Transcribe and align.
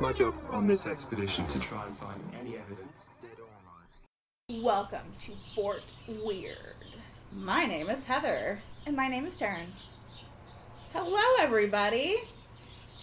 It's 0.00 0.06
my 0.06 0.12
job 0.14 0.34
on 0.48 0.66
this 0.66 0.86
expedition 0.86 1.46
to 1.48 1.60
try 1.60 1.86
and 1.86 1.94
find 1.98 2.18
any 2.40 2.56
evidence, 2.56 3.02
dead 3.20 3.32
or 3.38 3.44
alive. 3.44 4.64
Welcome 4.64 5.12
to 5.26 5.32
Fort 5.54 5.82
Weird. 6.24 6.86
My 7.34 7.66
name 7.66 7.90
is 7.90 8.04
Heather. 8.04 8.62
And 8.86 8.96
my 8.96 9.08
name 9.08 9.26
is 9.26 9.36
Taryn. 9.36 9.66
Hello, 10.94 11.20
everybody. 11.38 12.16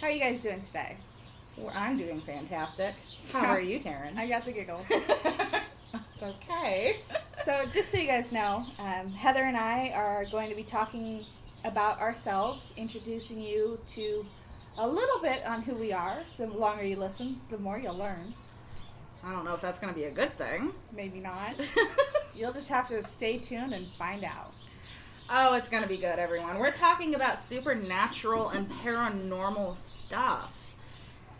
How 0.02 0.08
are 0.08 0.10
you 0.10 0.20
guys 0.20 0.42
doing 0.42 0.60
today? 0.60 0.98
Well, 1.56 1.72
I'm 1.76 2.00
doing 2.00 2.20
fantastic. 2.20 2.96
How 3.32 3.46
are 3.46 3.62
you, 3.62 3.78
Taryn? 3.78 4.18
I 4.18 4.28
got 4.28 4.46
the 4.46 4.52
giggles. 4.52 4.88
it's 4.90 6.24
okay. 6.24 7.02
so, 7.46 7.68
just 7.70 7.92
so 7.92 8.00
you 8.00 8.08
guys 8.08 8.32
know, 8.32 8.66
um, 8.80 9.10
Heather 9.10 9.44
and 9.44 9.56
I 9.56 9.90
are 9.90 10.26
going 10.32 10.50
to 10.50 10.56
be 10.56 10.64
talking 10.64 11.26
about 11.64 12.02
ourselves, 12.02 12.74
introducing 12.76 13.40
you 13.40 13.78
to 13.90 14.26
a 14.78 14.88
little 14.88 15.20
bit 15.22 15.46
on 15.46 15.62
who 15.62 15.76
we 15.76 15.92
are. 15.92 16.20
The 16.38 16.48
longer 16.48 16.86
you 16.86 16.96
listen, 16.96 17.42
the 17.50 17.58
more 17.58 17.78
you'll 17.80 17.98
learn. 17.98 18.34
I 19.24 19.32
don't 19.32 19.44
know 19.44 19.54
if 19.54 19.62
that's 19.62 19.80
going 19.80 19.94
to 19.94 20.00
be 20.00 20.06
a 20.06 20.12
good 20.12 20.38
thing. 20.38 20.72
Maybe 20.96 21.20
not. 21.20 21.56
You'll 22.36 22.54
just 22.54 22.70
have 22.70 22.88
to 22.90 23.02
stay 23.04 23.38
tuned 23.38 23.74
and 23.74 23.88
find 23.98 24.24
out. 24.24 24.54
oh, 25.30 25.56
it's 25.56 25.68
going 25.70 25.84
to 25.84 25.90
be 25.90 25.98
good, 25.98 26.20
everyone. 26.20 26.60
We're 26.60 26.72
talking 26.72 27.16
about 27.16 27.40
supernatural 27.40 28.50
and 28.50 28.70
paranormal 28.70 29.76
stuff. 29.78 30.76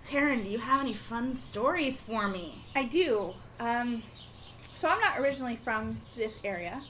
Taryn, 0.04 0.44
do 0.44 0.50
you 0.50 0.58
have 0.58 0.82
any 0.82 0.94
fun 0.94 1.34
stories 1.34 2.02
for 2.02 2.28
me? 2.28 2.66
I 2.76 2.84
do. 2.84 3.34
Um, 3.60 4.04
so, 4.74 4.90
I'm 4.90 5.00
not 5.00 5.20
originally 5.20 5.56
from 5.56 6.02
this 6.16 6.40
area. 6.44 6.82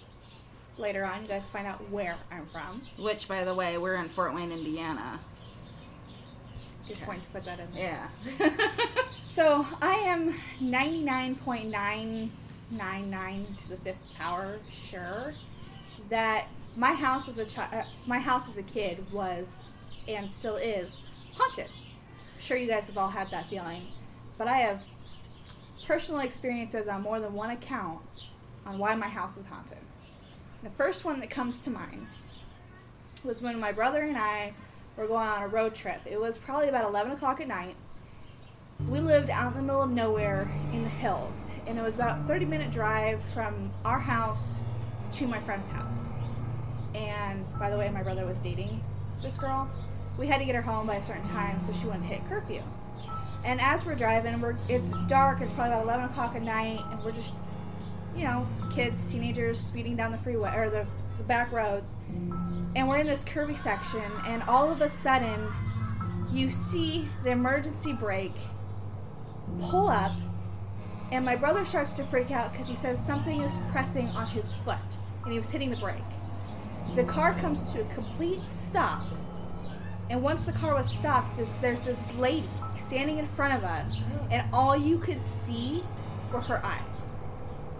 Later 0.77 1.03
on, 1.03 1.21
you 1.21 1.27
guys 1.27 1.47
find 1.47 1.67
out 1.67 1.89
where 1.89 2.15
I'm 2.31 2.45
from. 2.47 2.81
Which, 2.97 3.27
by 3.27 3.43
the 3.43 3.53
way, 3.53 3.77
we're 3.77 3.95
in 3.95 4.09
Fort 4.09 4.33
Wayne, 4.33 4.51
Indiana. 4.51 5.19
Good 6.87 6.99
point 7.01 7.23
to 7.23 7.29
put 7.29 7.43
that 7.45 7.59
in 7.59 7.71
there. 7.73 8.09
Yeah. 8.39 8.49
So 9.37 9.65
I 9.83 9.93
am 9.93 10.33
99.999 10.59 13.57
to 13.57 13.69
the 13.69 13.77
fifth 13.77 13.97
power 14.17 14.57
sure 14.71 15.35
that 16.09 16.47
my 16.75 16.93
house 16.93 17.29
as 17.29 17.37
a 17.37 17.45
chi- 17.45 17.69
uh, 17.71 17.83
my 18.07 18.17
house 18.17 18.49
as 18.49 18.57
a 18.57 18.63
kid 18.63 19.05
was 19.11 19.61
and 20.07 20.31
still 20.31 20.55
is 20.55 20.97
haunted. 21.35 21.67
I'm 21.67 22.41
sure 22.41 22.57
you 22.57 22.67
guys 22.67 22.87
have 22.87 22.97
all 22.97 23.09
had 23.09 23.29
that 23.29 23.47
feeling, 23.47 23.83
but 24.39 24.47
I 24.47 24.57
have 24.57 24.81
personal 25.85 26.21
experiences 26.21 26.87
on 26.87 27.03
more 27.03 27.19
than 27.19 27.33
one 27.33 27.51
account 27.51 27.99
on 28.65 28.79
why 28.79 28.95
my 28.95 29.07
house 29.07 29.37
is 29.37 29.45
haunted. 29.45 29.77
The 30.63 30.71
first 30.71 31.05
one 31.05 31.19
that 31.19 31.29
comes 31.29 31.59
to 31.59 31.69
mind 31.69 32.07
was 33.23 33.39
when 33.39 33.59
my 33.59 33.71
brother 33.71 34.01
and 34.01 34.17
I 34.17 34.53
were 34.97 35.07
going 35.07 35.27
on 35.27 35.43
a 35.43 35.47
road 35.47 35.75
trip. 35.75 36.01
It 36.05 36.19
was 36.19 36.37
probably 36.37 36.69
about 36.69 36.85
11 36.85 37.13
o'clock 37.13 37.39
at 37.39 37.47
night. 37.47 37.75
We 38.89 38.99
lived 38.99 39.29
out 39.29 39.51
in 39.51 39.57
the 39.57 39.63
middle 39.63 39.81
of 39.81 39.91
nowhere 39.91 40.49
in 40.73 40.83
the 40.83 40.89
hills 40.89 41.47
and 41.65 41.77
it 41.77 41.81
was 41.81 41.95
about 41.95 42.19
a 42.19 42.23
30 42.23 42.45
minute 42.45 42.71
drive 42.71 43.21
from 43.33 43.71
our 43.85 43.99
house 43.99 44.59
to 45.13 45.27
my 45.27 45.39
friend's 45.39 45.67
house. 45.67 46.13
And 46.93 47.45
by 47.57 47.69
the 47.69 47.77
way 47.77 47.89
my 47.89 48.03
brother 48.03 48.25
was 48.25 48.39
dating 48.39 48.83
this 49.21 49.37
girl. 49.37 49.69
We 50.17 50.27
had 50.27 50.39
to 50.39 50.45
get 50.45 50.55
her 50.55 50.61
home 50.61 50.87
by 50.87 50.95
a 50.95 51.03
certain 51.03 51.23
time 51.23 51.61
so 51.61 51.71
she 51.73 51.85
wouldn't 51.85 52.05
hit 52.05 52.27
curfew. 52.27 52.61
And 53.43 53.61
as 53.61 53.85
we're 53.85 53.95
driving 53.95 54.39
we're 54.41 54.55
it's 54.67 54.91
dark 55.07 55.41
it's 55.41 55.53
probably 55.53 55.73
about 55.73 55.83
11 55.83 56.05
o'clock 56.05 56.35
at 56.35 56.43
night 56.43 56.83
and 56.91 57.03
we're 57.03 57.11
just 57.11 57.33
you 58.15 58.23
know 58.23 58.47
kids 58.71 59.05
teenagers 59.05 59.59
speeding 59.59 59.95
down 59.95 60.11
the 60.11 60.17
freeway 60.17 60.51
or 60.55 60.69
the, 60.69 60.85
the 61.17 61.23
back 61.23 61.51
roads 61.51 61.95
and 62.75 62.87
we're 62.87 62.99
in 62.99 63.07
this 63.07 63.23
curvy 63.23 63.57
section 63.57 64.11
and 64.25 64.43
all 64.43 64.71
of 64.71 64.81
a 64.81 64.89
sudden 64.89 65.47
you 66.31 66.51
see 66.51 67.07
the 67.23 67.31
emergency 67.31 67.93
brake 67.93 68.35
pull 69.61 69.87
up, 69.87 70.11
and 71.11 71.23
my 71.23 71.35
brother 71.35 71.65
starts 71.65 71.93
to 71.93 72.03
freak 72.03 72.31
out 72.31 72.51
because 72.51 72.67
he 72.67 72.75
says 72.75 73.03
something 73.03 73.41
is 73.41 73.59
pressing 73.71 74.07
on 74.09 74.27
his 74.27 74.55
foot, 74.57 74.97
and 75.23 75.31
he 75.31 75.37
was 75.37 75.49
hitting 75.49 75.69
the 75.69 75.77
brake. 75.77 75.97
The 76.95 77.03
car 77.03 77.33
comes 77.33 77.71
to 77.73 77.81
a 77.81 77.93
complete 77.93 78.45
stop, 78.45 79.03
and 80.09 80.21
once 80.21 80.43
the 80.43 80.53
car 80.53 80.75
was 80.75 80.89
stopped, 80.89 81.37
this, 81.37 81.53
there's 81.53 81.81
this 81.81 82.01
lady 82.17 82.49
standing 82.77 83.17
in 83.17 83.27
front 83.27 83.53
of 83.53 83.63
us, 83.63 84.01
and 84.31 84.43
all 84.53 84.75
you 84.75 84.99
could 84.99 85.23
see 85.23 85.83
were 86.31 86.41
her 86.41 86.63
eyes. 86.65 87.13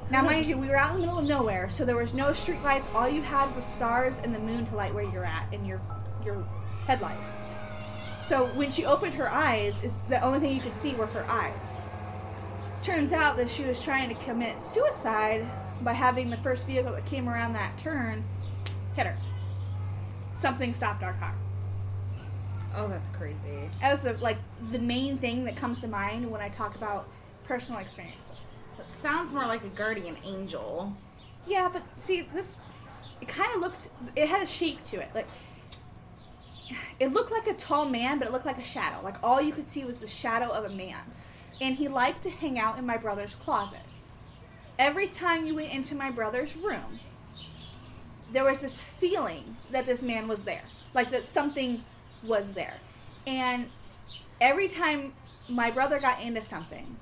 Now, 0.10 0.22
mind 0.22 0.46
you, 0.46 0.58
we 0.58 0.70
were 0.70 0.78
out 0.78 0.96
in 0.96 1.02
the 1.02 1.08
middle 1.08 1.20
of 1.20 1.26
nowhere, 1.26 1.70
so 1.70 1.84
there 1.84 1.98
was 1.98 2.14
no 2.14 2.32
street 2.32 2.62
lights. 2.64 2.88
All 2.96 3.10
you 3.10 3.22
had 3.22 3.54
was 3.54 3.66
the 3.66 3.72
stars 3.72 4.20
and 4.20 4.34
the 4.34 4.40
moon 4.40 4.66
to 4.68 4.76
light 4.76 4.94
where 4.94 5.04
you're 5.04 5.26
at, 5.26 5.48
and 5.52 5.68
your 5.68 5.82
your 6.24 6.46
headlights. 6.86 7.42
So 8.24 8.48
when 8.48 8.72
she 8.72 8.86
opened 8.86 9.14
her 9.16 9.30
eyes, 9.30 9.84
is 9.84 9.98
the 10.08 10.22
only 10.22 10.40
thing 10.40 10.54
you 10.54 10.62
could 10.62 10.78
see 10.78 10.96
were 10.96 11.08
her 11.08 11.26
eyes. 11.30 11.78
Turns 12.82 13.12
out 13.12 13.36
that 13.38 13.50
she 13.50 13.64
was 13.64 13.82
trying 13.82 14.08
to 14.10 14.16
commit 14.16 14.62
suicide 14.62 15.46
by 15.82 15.94
having 15.94 16.30
the 16.30 16.38
first 16.38 16.68
vehicle 16.68 16.94
that 16.94 17.06
came 17.06 17.28
around 17.28 17.54
that 17.54 17.78
turn 17.78 18.24
hit 18.96 19.08
her. 19.08 19.18
Something 20.34 20.74
stopped 20.74 21.04
our 21.04 21.14
car. 21.14 21.36
oh, 22.76 22.88
that's. 22.88 23.10
That 23.82 23.92
was 23.92 24.02
the 24.02 24.14
like 24.14 24.38
the 24.72 24.80
main 24.80 25.18
thing 25.18 25.44
that 25.46 25.56
comes 25.56 25.82
to 25.82 25.88
mind 25.88 26.30
when 26.30 26.42
I 26.42 26.50
talk 26.50 26.76
about 26.76 27.10
personal 27.44 27.82
experiences. 27.82 28.27
Sounds 28.90 29.34
more 29.34 29.46
like 29.46 29.64
a 29.64 29.70
guardian 29.70 30.18
angel. 30.24 30.96
Yeah, 31.46 31.70
but 31.72 31.84
see 31.98 32.22
this 32.34 32.58
it 33.22 33.28
kind 33.28 33.54
of 33.56 33.62
looked 33.62 33.90
it 34.16 34.30
had 34.30 34.42
a 34.42 34.46
shape 34.46 34.84
to 34.86 34.98
it. 34.98 35.10
Like 35.14 35.28
it 37.00 37.12
looked 37.12 37.32
like 37.32 37.48
a 37.48 37.54
tall 37.54 37.86
man, 37.86 38.20
but 38.20 38.28
it 38.28 38.32
looked 38.32 38.46
like 38.46 38.58
a 38.58 38.64
shadow. 38.64 39.04
Like 39.04 39.16
all 39.24 39.42
you 39.42 39.52
could 39.52 39.68
see 39.68 39.86
was 39.86 40.00
the 40.00 40.08
shadow 40.08 40.50
of 40.52 40.66
a 40.66 40.70
man. 40.70 41.02
And 41.60 41.76
he 41.76 41.88
liked 41.88 42.24
to 42.24 42.30
hang 42.30 42.60
out 42.60 42.78
in 42.78 42.86
my 42.86 42.98
brother's 42.98 43.36
closet. 43.36 43.80
Every 44.78 45.08
time 45.08 45.46
you 45.46 45.56
went 45.56 45.72
into 45.72 45.96
my 45.96 46.12
brother's 46.12 46.56
room, 46.56 47.00
there 48.32 48.44
was 48.44 48.60
this 48.60 48.80
feeling 48.80 49.58
that 49.72 49.86
this 49.86 50.04
man 50.04 50.28
was 50.28 50.44
there. 50.44 50.64
Like 50.94 51.10
that 51.12 51.28
something 51.28 51.84
was 52.24 52.52
there. 52.52 52.76
And 53.26 53.70
every 54.40 54.68
time 54.68 55.14
my 55.50 55.72
brother 55.72 56.00
got 56.00 56.22
into 56.22 56.42
something, 56.42 56.98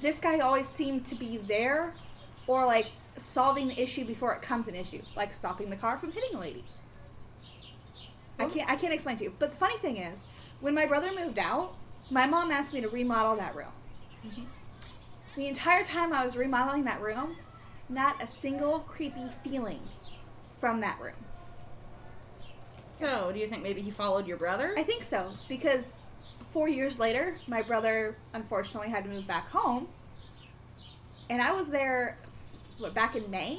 this 0.00 0.20
guy 0.20 0.38
always 0.40 0.68
seemed 0.68 1.06
to 1.06 1.14
be 1.14 1.38
there 1.38 1.94
or 2.46 2.66
like 2.66 2.90
solving 3.16 3.68
the 3.68 3.80
issue 3.80 4.04
before 4.04 4.32
it 4.32 4.42
comes 4.42 4.68
an 4.68 4.74
issue, 4.74 5.02
like 5.16 5.32
stopping 5.32 5.70
the 5.70 5.76
car 5.76 5.98
from 5.98 6.12
hitting 6.12 6.34
a 6.34 6.40
lady. 6.40 6.64
I 8.38 8.46
can't 8.46 8.70
I 8.70 8.76
can't 8.76 8.92
explain 8.92 9.16
to 9.16 9.24
you. 9.24 9.32
But 9.38 9.52
the 9.52 9.58
funny 9.58 9.78
thing 9.78 9.96
is, 9.96 10.26
when 10.60 10.74
my 10.74 10.86
brother 10.86 11.10
moved 11.12 11.38
out, 11.38 11.74
my 12.10 12.26
mom 12.26 12.50
asked 12.50 12.72
me 12.72 12.80
to 12.80 12.88
remodel 12.88 13.36
that 13.36 13.54
room. 13.54 13.72
Mm-hmm. 14.26 14.44
The 15.36 15.46
entire 15.46 15.84
time 15.84 16.12
I 16.12 16.24
was 16.24 16.36
remodeling 16.36 16.84
that 16.84 17.00
room, 17.00 17.36
not 17.88 18.22
a 18.22 18.26
single 18.26 18.80
creepy 18.80 19.26
feeling 19.44 19.80
from 20.60 20.80
that 20.80 21.00
room. 21.00 21.14
So, 22.84 23.30
do 23.32 23.38
you 23.38 23.46
think 23.46 23.62
maybe 23.62 23.80
he 23.80 23.90
followed 23.90 24.26
your 24.26 24.36
brother? 24.36 24.74
I 24.76 24.82
think 24.82 25.04
so 25.04 25.32
because 25.48 25.94
4 26.50 26.68
years 26.68 26.98
later, 26.98 27.38
my 27.46 27.62
brother 27.62 28.16
unfortunately 28.32 28.90
had 28.90 29.04
to 29.04 29.10
move 29.10 29.26
back 29.26 29.50
home. 29.50 29.88
And 31.30 31.42
I 31.42 31.52
was 31.52 31.70
there 31.70 32.18
what, 32.78 32.94
back 32.94 33.16
in 33.16 33.30
May 33.30 33.58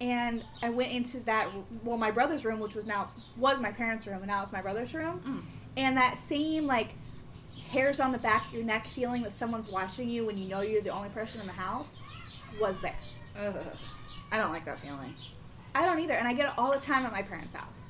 and 0.00 0.44
I 0.62 0.70
went 0.70 0.90
into 0.90 1.20
that 1.20 1.48
well 1.84 1.96
my 1.96 2.10
brother's 2.10 2.44
room 2.44 2.58
which 2.58 2.74
was 2.74 2.84
now 2.84 3.10
was 3.36 3.60
my 3.60 3.70
parents' 3.70 4.06
room 4.06 4.16
and 4.16 4.26
now 4.26 4.42
it's 4.42 4.52
my 4.52 4.60
brother's 4.60 4.92
room. 4.92 5.20
Mm. 5.24 5.42
And 5.76 5.96
that 5.96 6.18
same 6.18 6.66
like 6.66 6.94
hairs 7.68 8.00
on 8.00 8.12
the 8.12 8.18
back 8.18 8.48
of 8.48 8.54
your 8.54 8.64
neck 8.64 8.86
feeling 8.86 9.22
that 9.22 9.32
someone's 9.32 9.68
watching 9.68 10.08
you 10.08 10.26
when 10.26 10.36
you 10.36 10.48
know 10.48 10.62
you're 10.62 10.82
the 10.82 10.90
only 10.90 11.10
person 11.10 11.40
in 11.40 11.46
the 11.46 11.52
house 11.52 12.02
was 12.60 12.78
there. 12.80 12.96
Ugh. 13.38 13.54
I 14.32 14.38
don't 14.38 14.52
like 14.52 14.64
that 14.64 14.80
feeling. 14.80 15.14
I 15.74 15.84
don't 15.84 15.98
either, 15.98 16.14
and 16.14 16.26
I 16.26 16.34
get 16.34 16.46
it 16.46 16.52
all 16.56 16.72
the 16.72 16.78
time 16.78 17.04
at 17.04 17.12
my 17.12 17.22
parents' 17.22 17.54
house. 17.54 17.88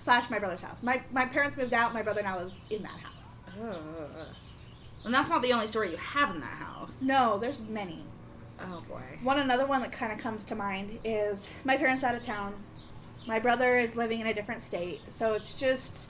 Slash 0.00 0.30
my 0.30 0.38
brother's 0.38 0.62
house. 0.62 0.82
My 0.82 1.02
my 1.12 1.26
parents 1.26 1.58
moved 1.58 1.74
out, 1.74 1.92
my 1.92 2.00
brother 2.00 2.22
now 2.22 2.38
lives 2.38 2.56
in 2.70 2.82
that 2.84 2.98
house. 3.00 3.40
Ugh. 3.62 3.76
And 5.04 5.12
that's 5.12 5.28
not 5.28 5.42
the 5.42 5.52
only 5.52 5.66
story 5.66 5.90
you 5.90 5.98
have 5.98 6.34
in 6.34 6.40
that 6.40 6.46
house. 6.46 7.02
No, 7.02 7.36
there's 7.36 7.60
many. 7.60 8.02
Oh 8.62 8.82
boy. 8.88 9.02
One 9.22 9.38
another 9.38 9.66
one 9.66 9.82
that 9.82 9.92
kind 9.92 10.10
of 10.10 10.18
comes 10.18 10.42
to 10.44 10.54
mind 10.54 11.00
is 11.04 11.50
my 11.64 11.76
parents 11.76 12.02
out 12.02 12.14
of 12.14 12.22
town. 12.22 12.54
My 13.26 13.38
brother 13.38 13.78
is 13.78 13.94
living 13.94 14.20
in 14.20 14.26
a 14.26 14.32
different 14.32 14.62
state, 14.62 15.02
so 15.08 15.34
it's 15.34 15.52
just 15.52 16.08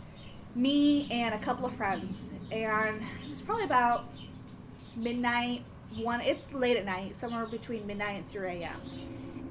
me 0.54 1.10
and 1.10 1.34
a 1.34 1.38
couple 1.38 1.66
of 1.66 1.74
friends. 1.74 2.30
And 2.52 3.02
it 3.24 3.30
was 3.30 3.42
probably 3.42 3.64
about 3.64 4.04
midnight, 4.94 5.64
one. 5.96 6.20
It's 6.20 6.52
late 6.52 6.76
at 6.76 6.84
night, 6.84 7.16
somewhere 7.16 7.44
between 7.44 7.88
midnight 7.88 8.18
and 8.18 8.28
three 8.28 8.62
a.m. 8.62 8.80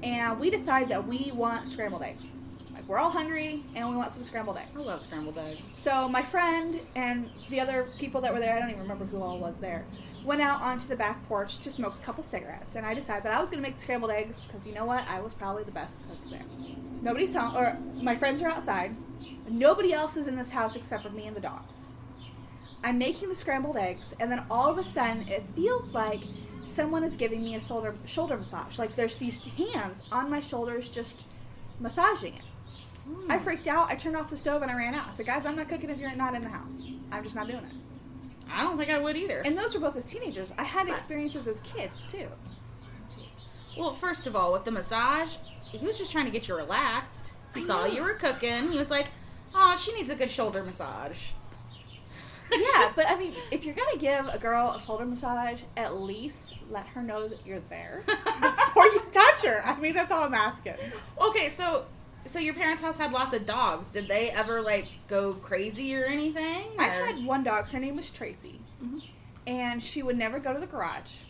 And 0.02 0.40
we 0.40 0.48
decide 0.48 0.88
that 0.88 1.06
we 1.06 1.30
want 1.34 1.68
scrambled 1.68 2.02
eggs. 2.02 2.38
We're 2.90 2.98
all 2.98 3.10
hungry 3.10 3.62
and 3.76 3.88
we 3.88 3.94
want 3.94 4.10
some 4.10 4.24
scrambled 4.24 4.56
eggs. 4.56 4.70
I 4.74 4.80
love 4.80 5.00
scrambled 5.00 5.38
eggs. 5.38 5.60
So 5.76 6.08
my 6.08 6.24
friend 6.24 6.80
and 6.96 7.30
the 7.48 7.60
other 7.60 7.86
people 8.00 8.20
that 8.22 8.34
were 8.34 8.40
there, 8.40 8.56
I 8.56 8.58
don't 8.58 8.70
even 8.70 8.82
remember 8.82 9.04
who 9.04 9.22
all 9.22 9.38
was 9.38 9.58
there, 9.58 9.84
went 10.24 10.42
out 10.42 10.60
onto 10.60 10.88
the 10.88 10.96
back 10.96 11.24
porch 11.28 11.58
to 11.58 11.70
smoke 11.70 11.94
a 11.94 12.04
couple 12.04 12.24
cigarettes. 12.24 12.74
And 12.74 12.84
I 12.84 12.94
decided 12.94 13.22
that 13.22 13.32
I 13.32 13.38
was 13.38 13.48
going 13.48 13.62
to 13.62 13.68
make 13.68 13.76
the 13.76 13.80
scrambled 13.80 14.10
eggs 14.10 14.44
because 14.44 14.66
you 14.66 14.74
know 14.74 14.86
what? 14.86 15.08
I 15.08 15.20
was 15.20 15.34
probably 15.34 15.62
the 15.62 15.70
best 15.70 16.00
cook 16.08 16.18
there. 16.30 16.42
Nobody's 17.00 17.32
home, 17.32 17.56
or 17.56 17.78
my 18.02 18.16
friends 18.16 18.42
are 18.42 18.48
outside. 18.48 18.96
Nobody 19.48 19.92
else 19.92 20.16
is 20.16 20.26
in 20.26 20.34
this 20.34 20.50
house 20.50 20.74
except 20.74 21.04
for 21.04 21.10
me 21.10 21.28
and 21.28 21.36
the 21.36 21.40
dogs. 21.40 21.90
I'm 22.82 22.98
making 22.98 23.28
the 23.28 23.36
scrambled 23.36 23.76
eggs, 23.76 24.16
and 24.18 24.32
then 24.32 24.42
all 24.50 24.68
of 24.68 24.78
a 24.78 24.84
sudden 24.84 25.28
it 25.28 25.44
feels 25.54 25.94
like 25.94 26.22
someone 26.66 27.04
is 27.04 27.14
giving 27.14 27.40
me 27.40 27.54
a 27.54 27.60
shoulder 27.60 27.94
shoulder 28.04 28.36
massage. 28.36 28.80
Like 28.80 28.96
there's 28.96 29.14
these 29.14 29.46
hands 29.46 30.02
on 30.10 30.28
my 30.28 30.40
shoulders 30.40 30.88
just 30.88 31.26
massaging 31.78 32.34
it. 32.34 32.42
I 33.28 33.38
freaked 33.38 33.68
out. 33.68 33.90
I 33.90 33.94
turned 33.94 34.16
off 34.16 34.30
the 34.30 34.36
stove 34.36 34.62
and 34.62 34.70
I 34.70 34.74
ran 34.74 34.94
out. 34.94 35.08
I 35.08 35.12
said, 35.12 35.26
"Guys, 35.26 35.46
I'm 35.46 35.56
not 35.56 35.68
cooking 35.68 35.90
if 35.90 35.98
you're 35.98 36.14
not 36.14 36.34
in 36.34 36.42
the 36.42 36.48
house. 36.48 36.86
I'm 37.12 37.22
just 37.22 37.34
not 37.34 37.46
doing 37.46 37.64
it." 37.64 37.72
I 38.52 38.62
don't 38.62 38.76
think 38.76 38.90
I 38.90 38.98
would 38.98 39.16
either. 39.16 39.40
And 39.40 39.56
those 39.56 39.74
were 39.74 39.80
both 39.80 39.96
as 39.96 40.04
teenagers. 40.04 40.52
I 40.58 40.64
had 40.64 40.88
experiences 40.88 41.46
as 41.46 41.60
kids 41.60 42.06
too. 42.06 42.26
Well, 43.78 43.92
first 43.92 44.26
of 44.26 44.34
all, 44.34 44.52
with 44.52 44.64
the 44.64 44.72
massage, 44.72 45.36
he 45.70 45.86
was 45.86 45.96
just 45.96 46.10
trying 46.12 46.24
to 46.26 46.30
get 46.32 46.48
you 46.48 46.56
relaxed. 46.56 47.32
He 47.54 47.60
I 47.60 47.64
saw 47.64 47.86
know. 47.86 47.92
you 47.92 48.02
were 48.02 48.14
cooking. 48.14 48.72
He 48.72 48.78
was 48.78 48.90
like, 48.90 49.08
"Oh, 49.54 49.76
she 49.76 49.92
needs 49.94 50.10
a 50.10 50.14
good 50.14 50.30
shoulder 50.30 50.62
massage." 50.62 51.30
yeah, 52.52 52.92
but 52.96 53.06
I 53.08 53.16
mean, 53.16 53.34
if 53.50 53.64
you're 53.64 53.74
gonna 53.74 53.96
give 53.96 54.28
a 54.28 54.38
girl 54.38 54.72
a 54.76 54.80
shoulder 54.80 55.06
massage, 55.06 55.62
at 55.76 55.96
least 56.00 56.54
let 56.70 56.86
her 56.88 57.02
know 57.02 57.28
that 57.28 57.38
you're 57.46 57.60
there 57.70 58.02
before 58.06 58.86
you 58.86 59.02
touch 59.12 59.44
her. 59.44 59.62
I 59.64 59.78
mean, 59.78 59.94
that's 59.94 60.10
all 60.10 60.24
I'm 60.24 60.34
asking. 60.34 60.74
Okay, 61.20 61.52
so 61.54 61.86
so 62.24 62.38
your 62.38 62.54
parents' 62.54 62.82
house 62.82 62.96
had 62.98 63.12
lots 63.12 63.34
of 63.34 63.46
dogs. 63.46 63.92
Did 63.92 64.08
they 64.08 64.30
ever 64.30 64.60
like 64.62 64.88
go 65.08 65.34
crazy 65.34 65.94
or 65.96 66.04
anything? 66.04 66.66
I 66.78 66.84
had 66.84 67.24
one 67.24 67.42
dog. 67.42 67.66
Her 67.68 67.78
name 67.78 67.96
was 67.96 68.10
Tracy, 68.10 68.60
Mhm. 68.82 69.02
and 69.46 69.82
she 69.82 70.02
would 70.02 70.16
never 70.18 70.38
go 70.38 70.52
to 70.52 70.60
the 70.60 70.66
garage. 70.66 71.24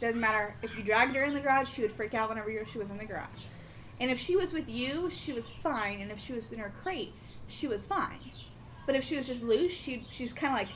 Doesn't 0.00 0.20
matter 0.20 0.56
if 0.62 0.76
you 0.76 0.82
dragged 0.82 1.14
her 1.16 1.24
in 1.24 1.34
the 1.34 1.40
garage; 1.40 1.68
she 1.68 1.82
would 1.82 1.92
freak 1.92 2.14
out 2.14 2.28
whenever 2.28 2.50
she 2.64 2.78
was 2.78 2.90
in 2.90 2.98
the 2.98 3.04
garage. 3.04 3.44
And 4.00 4.10
if 4.10 4.18
she 4.18 4.34
was 4.36 4.52
with 4.52 4.68
you, 4.68 5.08
she 5.10 5.32
was 5.32 5.50
fine. 5.52 6.00
And 6.00 6.10
if 6.10 6.18
she 6.18 6.32
was 6.32 6.52
in 6.52 6.58
her 6.58 6.72
crate, 6.82 7.12
she 7.46 7.68
was 7.68 7.86
fine. 7.86 8.18
But 8.86 8.96
if 8.96 9.04
she 9.04 9.16
was 9.16 9.26
just 9.26 9.42
loose, 9.42 9.72
she 9.74 10.06
she's 10.10 10.32
kind 10.32 10.52
of 10.52 10.58
like 10.58 10.68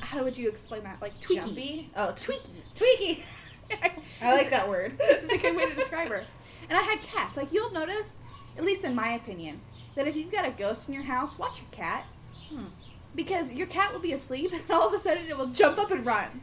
how 0.00 0.22
would 0.22 0.36
you 0.38 0.48
explain 0.48 0.84
that? 0.84 1.00
Like 1.02 1.18
tweaky. 1.20 1.34
Jumpy? 1.34 1.90
Oh, 1.96 2.12
Tweaky. 2.14 2.50
Tweaky. 2.74 3.22
I 4.22 4.32
like 4.32 4.50
that 4.50 4.68
word. 4.68 4.94
it's 5.00 5.32
a 5.32 5.38
good 5.38 5.56
way 5.56 5.66
to 5.68 5.74
describe 5.74 6.08
her. 6.08 6.24
And 6.68 6.78
I 6.78 6.82
had 6.82 7.02
cats. 7.02 7.36
Like 7.36 7.52
you'll 7.52 7.72
notice, 7.72 8.16
at 8.56 8.64
least 8.64 8.84
in 8.84 8.94
my 8.94 9.10
opinion, 9.10 9.60
that 9.94 10.06
if 10.06 10.16
you've 10.16 10.32
got 10.32 10.46
a 10.46 10.50
ghost 10.50 10.88
in 10.88 10.94
your 10.94 11.04
house, 11.04 11.38
watch 11.38 11.60
your 11.60 11.70
cat. 11.70 12.04
Hmm. 12.50 12.66
Because 13.14 13.52
your 13.52 13.66
cat 13.66 13.92
will 13.92 14.00
be 14.00 14.12
asleep 14.12 14.52
and 14.52 14.62
all 14.70 14.86
of 14.88 14.92
a 14.92 14.98
sudden 14.98 15.26
it 15.26 15.36
will 15.36 15.48
jump 15.48 15.78
up 15.78 15.90
and 15.90 16.04
run. 16.04 16.42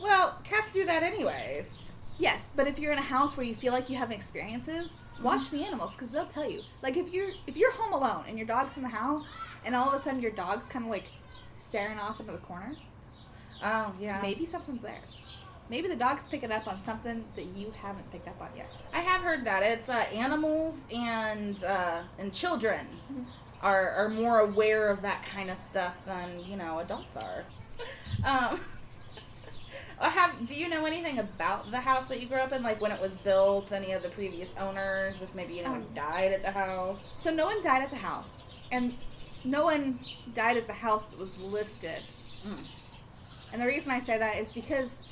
Well, 0.00 0.38
cats 0.44 0.72
do 0.72 0.84
that 0.86 1.02
anyways. 1.02 1.92
Yes, 2.18 2.50
but 2.54 2.66
if 2.66 2.78
you're 2.78 2.92
in 2.92 2.98
a 2.98 3.02
house 3.02 3.36
where 3.36 3.46
you 3.46 3.54
feel 3.54 3.72
like 3.72 3.88
you 3.88 3.96
have 3.96 4.10
experiences, 4.10 5.00
watch 5.22 5.50
the 5.50 5.62
animals 5.64 5.92
because 5.92 6.10
they'll 6.10 6.26
tell 6.26 6.48
you. 6.50 6.60
Like 6.82 6.96
if 6.98 7.12
you're 7.12 7.30
if 7.46 7.56
you're 7.56 7.72
home 7.72 7.94
alone 7.94 8.24
and 8.28 8.36
your 8.36 8.46
dog's 8.46 8.76
in 8.76 8.82
the 8.82 8.90
house 8.90 9.32
and 9.64 9.74
all 9.74 9.88
of 9.88 9.94
a 9.94 9.98
sudden 9.98 10.20
your 10.20 10.30
dog's 10.32 10.68
kind 10.68 10.84
of 10.84 10.90
like 10.90 11.04
staring 11.56 11.98
off 11.98 12.20
into 12.20 12.32
the 12.32 12.38
corner, 12.38 12.74
Oh 13.62 13.94
yeah. 13.98 14.20
maybe 14.20 14.44
something's 14.44 14.82
there. 14.82 15.00
Maybe 15.70 15.86
the 15.86 15.94
dog's 15.96 16.26
picking 16.26 16.50
up 16.50 16.66
on 16.66 16.82
something 16.82 17.24
that 17.36 17.44
you 17.56 17.72
haven't 17.80 18.10
picked 18.10 18.26
up 18.26 18.40
on 18.40 18.48
yet. 18.56 18.68
I 18.92 19.00
have 19.00 19.20
heard 19.20 19.44
that 19.44 19.62
it's 19.62 19.88
uh, 19.88 20.04
animals 20.12 20.86
and 20.92 21.62
uh, 21.62 22.00
and 22.18 22.32
children 22.32 22.80
are 23.62 23.90
are 23.90 24.08
more 24.08 24.40
aware 24.40 24.88
of 24.90 25.00
that 25.02 25.22
kind 25.22 25.48
of 25.48 25.56
stuff 25.58 26.04
than 26.04 26.40
you 26.44 26.56
know 26.56 26.80
adults 26.80 27.16
are. 27.16 27.44
Um, 28.24 28.60
I 30.00 30.08
have. 30.10 30.46
Do 30.46 30.54
you 30.54 30.68
know 30.68 30.84
anything 30.84 31.18
about 31.20 31.70
the 31.70 31.78
house 31.78 32.08
that 32.08 32.20
you 32.20 32.26
grew 32.26 32.38
up 32.38 32.52
in? 32.52 32.62
Like 32.62 32.80
when 32.80 32.90
it 32.92 33.00
was 33.00 33.16
built, 33.16 33.72
any 33.72 33.92
of 33.92 34.02
the 34.02 34.08
previous 34.10 34.56
owners? 34.58 35.22
If 35.22 35.34
maybe 35.34 35.60
anyone 35.60 35.82
Um, 35.82 35.86
died 35.94 36.32
at 36.32 36.42
the 36.42 36.50
house? 36.50 37.22
So 37.22 37.30
no 37.32 37.46
one 37.46 37.62
died 37.62 37.82
at 37.82 37.90
the 37.90 37.96
house, 37.96 38.44
and 38.72 38.94
no 39.44 39.64
one 39.64 40.00
died 40.34 40.58
at 40.58 40.66
the 40.66 40.74
house 40.74 41.06
that 41.06 41.18
was 41.18 41.38
listed. 41.38 42.02
Mm. 42.46 42.66
And 43.54 43.62
the 43.62 43.66
reason 43.66 43.90
I 43.90 44.00
say 44.00 44.18
that 44.18 44.36
is 44.36 44.52
because 44.52 45.02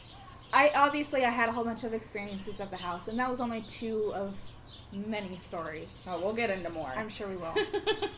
I 0.52 0.70
obviously 0.74 1.24
I 1.24 1.30
had 1.30 1.48
a 1.48 1.52
whole 1.52 1.64
bunch 1.64 1.84
of 1.84 1.92
experiences 1.92 2.60
of 2.60 2.70
the 2.70 2.76
house, 2.76 3.08
and 3.08 3.18
that 3.18 3.28
was 3.28 3.40
only 3.40 3.62
two 3.62 4.12
of 4.14 4.36
many 4.92 5.38
stories. 5.40 6.02
Oh, 6.06 6.18
we'll 6.18 6.34
get 6.34 6.50
into 6.50 6.70
more. 6.70 6.92
I'm 6.96 7.08
sure 7.08 7.28
we 7.28 7.36
will. 7.36 7.54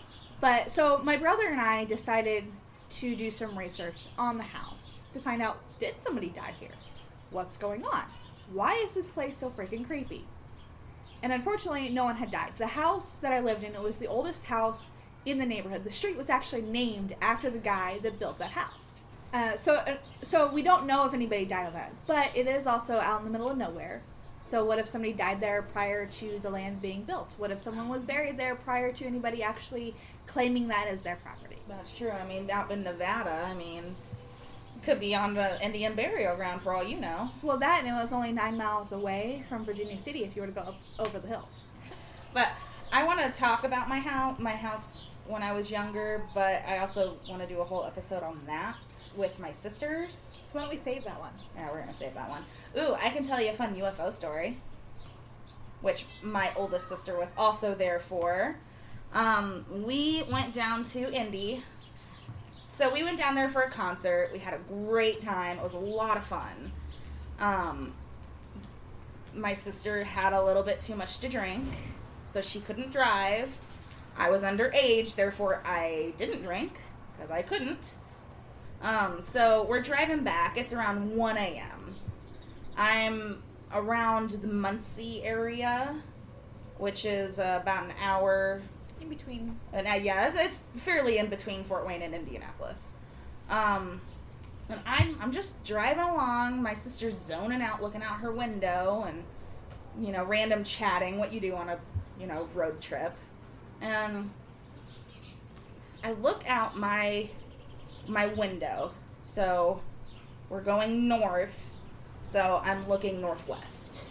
But 0.40 0.70
so 0.70 0.98
my 1.04 1.16
brother 1.16 1.48
and 1.48 1.60
I 1.60 1.84
decided 1.84 2.44
to 2.90 3.14
do 3.14 3.30
some 3.30 3.58
research 3.58 4.06
on 4.18 4.38
the 4.38 4.44
house 4.44 5.00
to 5.12 5.20
find 5.20 5.42
out 5.42 5.58
did 5.78 5.98
somebody 5.98 6.28
die 6.28 6.54
here? 6.58 6.70
What's 7.30 7.56
going 7.56 7.84
on? 7.84 8.04
Why 8.52 8.74
is 8.74 8.92
this 8.92 9.10
place 9.10 9.36
so 9.36 9.50
freaking 9.50 9.86
creepy? 9.86 10.24
And 11.22 11.32
unfortunately, 11.32 11.90
no 11.90 12.04
one 12.04 12.16
had 12.16 12.30
died. 12.30 12.52
The 12.56 12.66
house 12.66 13.16
that 13.16 13.32
I 13.32 13.40
lived 13.40 13.62
in, 13.62 13.74
it 13.74 13.82
was 13.82 13.98
the 13.98 14.06
oldest 14.06 14.46
house 14.46 14.88
in 15.26 15.36
the 15.36 15.44
neighborhood. 15.44 15.84
The 15.84 15.90
street 15.90 16.16
was 16.16 16.30
actually 16.30 16.62
named 16.62 17.14
after 17.20 17.50
the 17.50 17.58
guy 17.58 17.98
that 17.98 18.18
built 18.18 18.38
that 18.38 18.52
house. 18.52 19.02
Uh, 19.32 19.56
so, 19.56 19.74
uh, 19.74 19.96
so 20.22 20.52
we 20.52 20.62
don't 20.62 20.86
know 20.86 21.06
if 21.06 21.14
anybody 21.14 21.44
died 21.44 21.66
of 21.66 21.72
that, 21.74 21.92
but 22.06 22.36
it 22.36 22.46
is 22.46 22.66
also 22.66 22.98
out 22.98 23.20
in 23.20 23.24
the 23.24 23.30
middle 23.30 23.48
of 23.48 23.56
nowhere. 23.56 24.02
So, 24.40 24.64
what 24.64 24.78
if 24.78 24.88
somebody 24.88 25.12
died 25.12 25.40
there 25.40 25.62
prior 25.62 26.06
to 26.06 26.38
the 26.40 26.50
land 26.50 26.80
being 26.80 27.02
built? 27.02 27.34
What 27.38 27.50
if 27.50 27.60
someone 27.60 27.88
was 27.88 28.04
buried 28.04 28.38
there 28.38 28.56
prior 28.56 28.90
to 28.92 29.04
anybody 29.04 29.42
actually 29.42 29.94
claiming 30.26 30.68
that 30.68 30.88
as 30.88 31.02
their 31.02 31.16
property? 31.16 31.58
That's 31.68 31.92
true. 31.96 32.10
I 32.10 32.26
mean, 32.26 32.50
out 32.50 32.70
in 32.70 32.82
Nevada, 32.82 33.46
I 33.46 33.54
mean, 33.54 33.94
could 34.82 34.98
be 34.98 35.14
on 35.14 35.34
the 35.34 35.62
Indian 35.62 35.94
burial 35.94 36.36
ground 36.36 36.62
for 36.62 36.74
all 36.74 36.82
you 36.82 36.98
know. 36.98 37.30
Well, 37.42 37.58
that 37.58 37.80
and 37.84 37.88
it 37.88 38.00
was 38.00 38.12
only 38.12 38.32
nine 38.32 38.56
miles 38.56 38.92
away 38.92 39.44
from 39.48 39.64
Virginia 39.64 39.98
City 39.98 40.24
if 40.24 40.34
you 40.34 40.42
were 40.42 40.48
to 40.48 40.54
go 40.54 40.62
up 40.62 40.76
over 40.98 41.18
the 41.18 41.28
hills. 41.28 41.66
But 42.32 42.48
I 42.90 43.04
want 43.04 43.20
to 43.20 43.30
talk 43.30 43.64
about 43.64 43.88
my 43.88 43.98
house, 43.98 44.38
my 44.38 44.52
house 44.52 45.09
when 45.30 45.42
I 45.42 45.52
was 45.52 45.70
younger. 45.70 46.22
But 46.34 46.62
I 46.66 46.78
also 46.78 47.16
want 47.28 47.40
to 47.42 47.48
do 47.48 47.60
a 47.60 47.64
whole 47.64 47.84
episode 47.84 48.22
on 48.22 48.40
that 48.46 48.78
with 49.16 49.38
my 49.38 49.52
sisters. 49.52 50.38
So 50.42 50.54
why 50.54 50.62
don't 50.62 50.70
we 50.70 50.76
save 50.76 51.04
that 51.04 51.18
one? 51.18 51.32
Yeah, 51.56 51.70
we're 51.70 51.80
gonna 51.80 51.92
save 51.92 52.14
that 52.14 52.28
one. 52.28 52.44
Ooh, 52.78 52.94
I 52.94 53.08
can 53.10 53.24
tell 53.24 53.40
you 53.40 53.50
a 53.50 53.54
fun 53.54 53.74
UFO 53.76 54.12
story, 54.12 54.58
which 55.80 56.06
my 56.22 56.50
oldest 56.56 56.88
sister 56.88 57.18
was 57.18 57.34
also 57.36 57.74
there 57.74 58.00
for. 58.00 58.56
Um, 59.12 59.64
we 59.70 60.22
went 60.30 60.52
down 60.54 60.84
to 60.86 61.12
Indy. 61.12 61.64
So 62.68 62.92
we 62.92 63.02
went 63.02 63.18
down 63.18 63.34
there 63.34 63.48
for 63.48 63.62
a 63.62 63.70
concert. 63.70 64.30
We 64.32 64.38
had 64.38 64.54
a 64.54 64.58
great 64.58 65.20
time. 65.20 65.58
It 65.58 65.62
was 65.62 65.74
a 65.74 65.78
lot 65.78 66.16
of 66.16 66.24
fun. 66.24 66.72
Um, 67.40 67.92
my 69.34 69.54
sister 69.54 70.04
had 70.04 70.32
a 70.32 70.42
little 70.42 70.62
bit 70.62 70.80
too 70.80 70.94
much 70.94 71.18
to 71.18 71.28
drink, 71.28 71.68
so 72.26 72.40
she 72.40 72.60
couldn't 72.60 72.92
drive. 72.92 73.58
I 74.20 74.28
was 74.28 74.42
underage, 74.42 75.14
therefore 75.14 75.62
I 75.64 76.12
didn't 76.18 76.42
drink 76.42 76.78
because 77.16 77.30
I 77.30 77.40
couldn't. 77.40 77.94
Um, 78.82 79.22
so 79.22 79.64
we're 79.64 79.80
driving 79.80 80.24
back. 80.24 80.58
It's 80.58 80.74
around 80.74 81.16
1 81.16 81.36
a.m. 81.38 81.96
I'm 82.76 83.42
around 83.72 84.32
the 84.32 84.48
Muncie 84.48 85.24
area, 85.24 85.94
which 86.76 87.06
is 87.06 87.38
uh, 87.38 87.60
about 87.62 87.84
an 87.84 87.92
hour. 88.02 88.60
In 89.00 89.08
between. 89.08 89.58
And 89.72 89.86
uh, 89.86 89.92
yeah, 89.92 90.28
it's, 90.28 90.38
it's 90.38 90.82
fairly 90.82 91.16
in 91.16 91.28
between 91.28 91.64
Fort 91.64 91.86
Wayne 91.86 92.02
and 92.02 92.14
Indianapolis. 92.14 92.96
Um, 93.48 94.02
and 94.68 94.80
I'm 94.84 95.16
I'm 95.20 95.32
just 95.32 95.64
driving 95.64 96.04
along. 96.04 96.62
My 96.62 96.74
sister's 96.74 97.16
zoning 97.16 97.62
out, 97.62 97.82
looking 97.82 98.02
out 98.02 98.20
her 98.20 98.30
window, 98.30 99.04
and 99.08 99.24
you 99.98 100.12
know, 100.12 100.24
random 100.24 100.62
chatting. 100.62 101.18
What 101.18 101.32
you 101.32 101.40
do 101.40 101.54
on 101.54 101.70
a 101.70 101.78
you 102.20 102.26
know 102.26 102.48
road 102.54 102.80
trip, 102.80 103.14
and 103.80 104.30
I 106.02 106.12
look 106.12 106.44
out 106.46 106.76
my 106.76 107.28
my 108.06 108.26
window. 108.26 108.92
So 109.22 109.82
we're 110.48 110.62
going 110.62 111.08
north. 111.08 111.76
So 112.22 112.60
I'm 112.64 112.86
looking 112.88 113.20
northwest. 113.20 114.08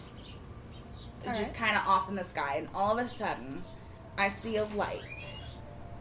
All 1.26 1.34
just 1.34 1.60
right. 1.60 1.68
kind 1.68 1.78
of 1.78 1.88
off 1.88 2.10
in 2.10 2.16
the 2.16 2.24
sky, 2.24 2.56
and 2.58 2.70
all 2.74 2.98
of 2.98 3.06
a 3.06 3.10
sudden, 3.10 3.64
I 4.18 4.30
see 4.30 4.56
a 4.56 4.66
light. 4.66 5.36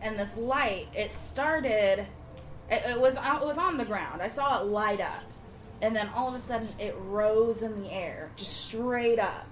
And 0.01 0.19
this 0.19 0.37
light, 0.37 0.89
it 0.95 1.13
started. 1.13 2.07
It, 2.71 2.83
it 2.91 3.01
was 3.01 3.17
it 3.17 3.45
was 3.45 3.59
on 3.59 3.77
the 3.77 3.85
ground. 3.85 4.23
I 4.23 4.29
saw 4.29 4.61
it 4.61 4.67
light 4.67 5.01
up, 5.01 5.25
and 5.83 5.95
then 5.95 6.09
all 6.15 6.29
of 6.29 6.35
a 6.35 6.39
sudden, 6.39 6.69
it 6.79 6.95
rose 6.99 7.63
in 7.63 7.83
the 7.83 7.91
air, 7.93 8.31
just 8.37 8.69
straight 8.69 9.19
up, 9.19 9.49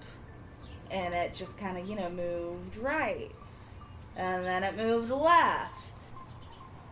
and 0.91 1.15
it 1.15 1.35
just 1.35 1.59
kind 1.59 1.79
of 1.79 1.89
you 1.89 1.97
know 1.97 2.11
moved 2.11 2.77
right, 2.77 3.33
and 4.17 4.45
then 4.45 4.65
it 4.65 4.77
moved 4.77 5.11
left, 5.11 6.03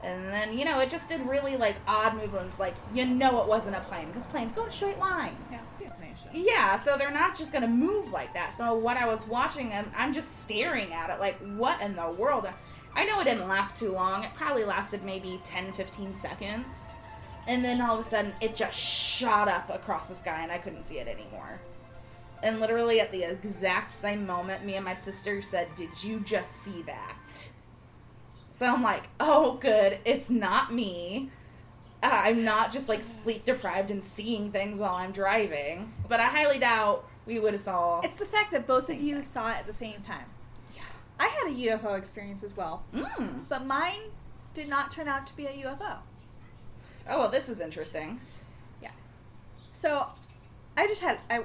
and 0.03 0.27
then 0.27 0.57
you 0.57 0.65
know 0.65 0.81
it 0.81 0.91
just 0.91 1.09
did 1.09 1.21
really 1.23 1.57
like 1.57 1.77
odd 1.87 2.17
movements. 2.17 2.61
Like 2.61 2.75
you 2.93 3.07
know 3.07 3.41
it 3.43 3.49
wasn't 3.49 3.77
a 3.77 3.81
plane 3.81 4.09
because 4.09 4.27
planes 4.27 4.53
go 4.53 4.63
in 4.63 4.69
a 4.69 4.73
straight 4.73 4.99
line. 4.99 5.37
Yeah, 5.51 5.61
destination. 5.81 6.29
Yeah, 6.33 6.79
so 6.79 6.97
they're 6.97 7.11
not 7.11 7.37
just 7.37 7.53
gonna 7.53 7.69
move 7.69 8.13
like 8.13 8.35
that. 8.35 8.55
So 8.55 8.75
what 8.75 8.97
I 8.97 9.07
was 9.07 9.27
watching, 9.27 9.73
I'm, 9.73 9.91
I'm 9.97 10.13
just 10.13 10.43
staring 10.43 10.93
at 10.93 11.11
it, 11.11 11.21
like, 11.21 11.37
what 11.57 11.81
in 11.81 11.97
the 11.97 12.11
world? 12.11 12.47
I 12.97 13.05
know 13.05 13.21
it 13.21 13.25
didn't 13.25 13.49
last 13.49 13.77
too 13.77 13.93
long. 13.93 14.23
It 14.23 14.31
probably 14.35 14.65
lasted 14.65 15.03
maybe 15.05 15.41
10, 15.45 15.73
15 15.73 16.15
seconds. 16.15 17.01
And 17.47 17.65
then 17.65 17.81
all 17.81 17.95
of 17.95 18.01
a 18.01 18.05
sudden, 18.05 18.33
it 18.41 18.57
just 18.57 18.79
shot 18.79 19.49
up 19.49 19.69
across 19.69 20.09
the 20.09 20.15
sky, 20.15 20.43
and 20.43 20.51
I 20.51 20.59
couldn't 20.59 20.83
see 20.83 20.99
it 20.99 21.09
anymore. 21.09 21.61
And 22.45 22.61
literally 22.61 23.01
at 23.01 23.11
the 23.11 23.25
exact 23.25 23.91
same 23.91 24.27
moment, 24.27 24.65
me 24.67 24.75
and 24.75 24.85
my 24.85 24.93
sister 24.95 25.41
said, 25.41 25.75
Did 25.75 26.05
you 26.05 26.21
just 26.21 26.53
see 26.63 26.83
that? 26.83 27.49
So 28.53 28.67
I'm 28.67 28.83
like, 28.83 29.09
oh, 29.19 29.55
good, 29.55 29.99
it's 30.05 30.29
not 30.31 30.73
me. 30.73 31.31
Uh, 32.03 32.11
I'm 32.13 32.45
not 32.45 32.71
just 32.71 32.89
like 32.89 33.03
sleep 33.03 33.45
deprived 33.47 33.91
and 33.91 34.05
seeing 34.05 34.53
things 34.53 34.79
while 34.79 34.95
I'm 34.95 35.11
driving. 35.11 35.93
But 36.07 36.21
I 36.21 36.25
highly 36.27 36.59
doubt 36.59 37.09
we 37.27 37.41
would 37.41 37.55
have 37.55 37.63
saw. 37.63 38.01
It's 38.03 38.15
the 38.17 38.27
fact 38.27 38.53
that 38.53 38.67
both 38.67 38.91
of 38.91 39.01
you 39.01 39.15
thing. 39.15 39.23
saw 39.23 39.51
it 39.51 39.57
at 39.57 39.67
the 39.67 39.73
same 39.73 40.03
time. 40.03 40.27
Yeah. 40.77 40.83
I 41.19 41.29
had 41.29 41.51
a 41.51 41.55
UFO 41.55 41.97
experience 41.99 42.45
as 42.45 42.55
well, 42.57 42.85
Mm. 42.95 43.49
but 43.49 43.65
mine 43.67 44.03
did 44.53 44.69
not 44.69 44.93
turn 44.93 45.09
out 45.09 45.27
to 45.29 45.35
be 45.37 45.47
a 45.47 45.51
UFO. 45.65 45.97
Oh 47.09 47.19
well, 47.19 47.29
this 47.31 47.49
is 47.49 47.61
interesting. 47.61 48.21
Yeah. 48.83 48.91
So, 49.73 50.09
I 50.77 50.87
just 50.87 51.01
had 51.01 51.19
I. 51.31 51.45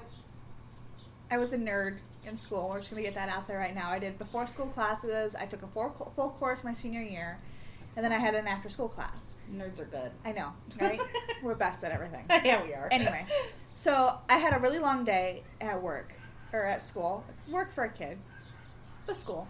I 1.32 1.38
was 1.38 1.54
a 1.54 1.58
nerd 1.58 1.98
in 2.26 2.36
school. 2.36 2.70
We're 2.70 2.80
just 2.80 2.90
gonna 2.90 3.02
get 3.02 3.14
that 3.16 3.30
out 3.30 3.48
there 3.48 3.58
right 3.58 3.76
now. 3.76 3.92
I 3.92 4.00
did 4.00 4.18
before 4.18 4.48
school 4.48 4.68
classes. 4.68 5.36
I 5.36 5.46
took 5.46 5.64
a 5.64 5.68
full 5.68 6.12
full 6.16 6.30
course 6.32 6.64
my 6.64 6.74
senior 6.74 7.02
year, 7.02 7.38
and 7.96 8.04
then 8.04 8.12
I 8.12 8.18
had 8.18 8.36
an 8.36 8.48
after 8.48 8.70
school 8.70 8.90
class. 8.90 9.36
Nerds 9.54 9.80
are 9.80 9.86
good. 9.86 10.12
I 10.26 10.32
know, 10.32 10.54
right? 10.80 11.00
We're 11.44 11.56
best 11.56 11.84
at 11.84 11.92
everything. 11.92 12.26
yeah, 12.30 12.64
we 12.64 12.74
are. 12.74 12.88
Anyway, 12.92 13.26
so 13.74 14.18
I 14.28 14.38
had 14.38 14.54
a 14.54 14.60
really 14.60 14.80
long 14.80 15.04
day 15.04 15.44
at 15.62 15.82
work 15.82 16.14
or 16.52 16.66
at 16.66 16.82
school. 16.82 17.24
Work 17.50 17.72
for 17.72 17.84
a 17.84 17.90
kid, 17.90 18.18
but 19.06 19.16
school. 19.16 19.48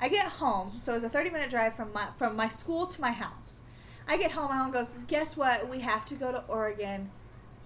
I 0.00 0.08
get 0.08 0.26
home, 0.26 0.74
so 0.78 0.92
it 0.92 0.96
was 0.96 1.04
a 1.04 1.08
thirty-minute 1.08 1.50
drive 1.50 1.74
from 1.74 1.92
my 1.92 2.08
from 2.18 2.36
my 2.36 2.48
school 2.48 2.86
to 2.86 3.00
my 3.00 3.12
house. 3.12 3.60
I 4.08 4.16
get 4.16 4.32
home, 4.32 4.50
my 4.50 4.58
mom 4.58 4.70
goes, 4.70 4.94
"Guess 5.08 5.36
what? 5.36 5.68
We 5.68 5.80
have 5.80 6.06
to 6.06 6.14
go 6.14 6.30
to 6.30 6.44
Oregon 6.46 7.10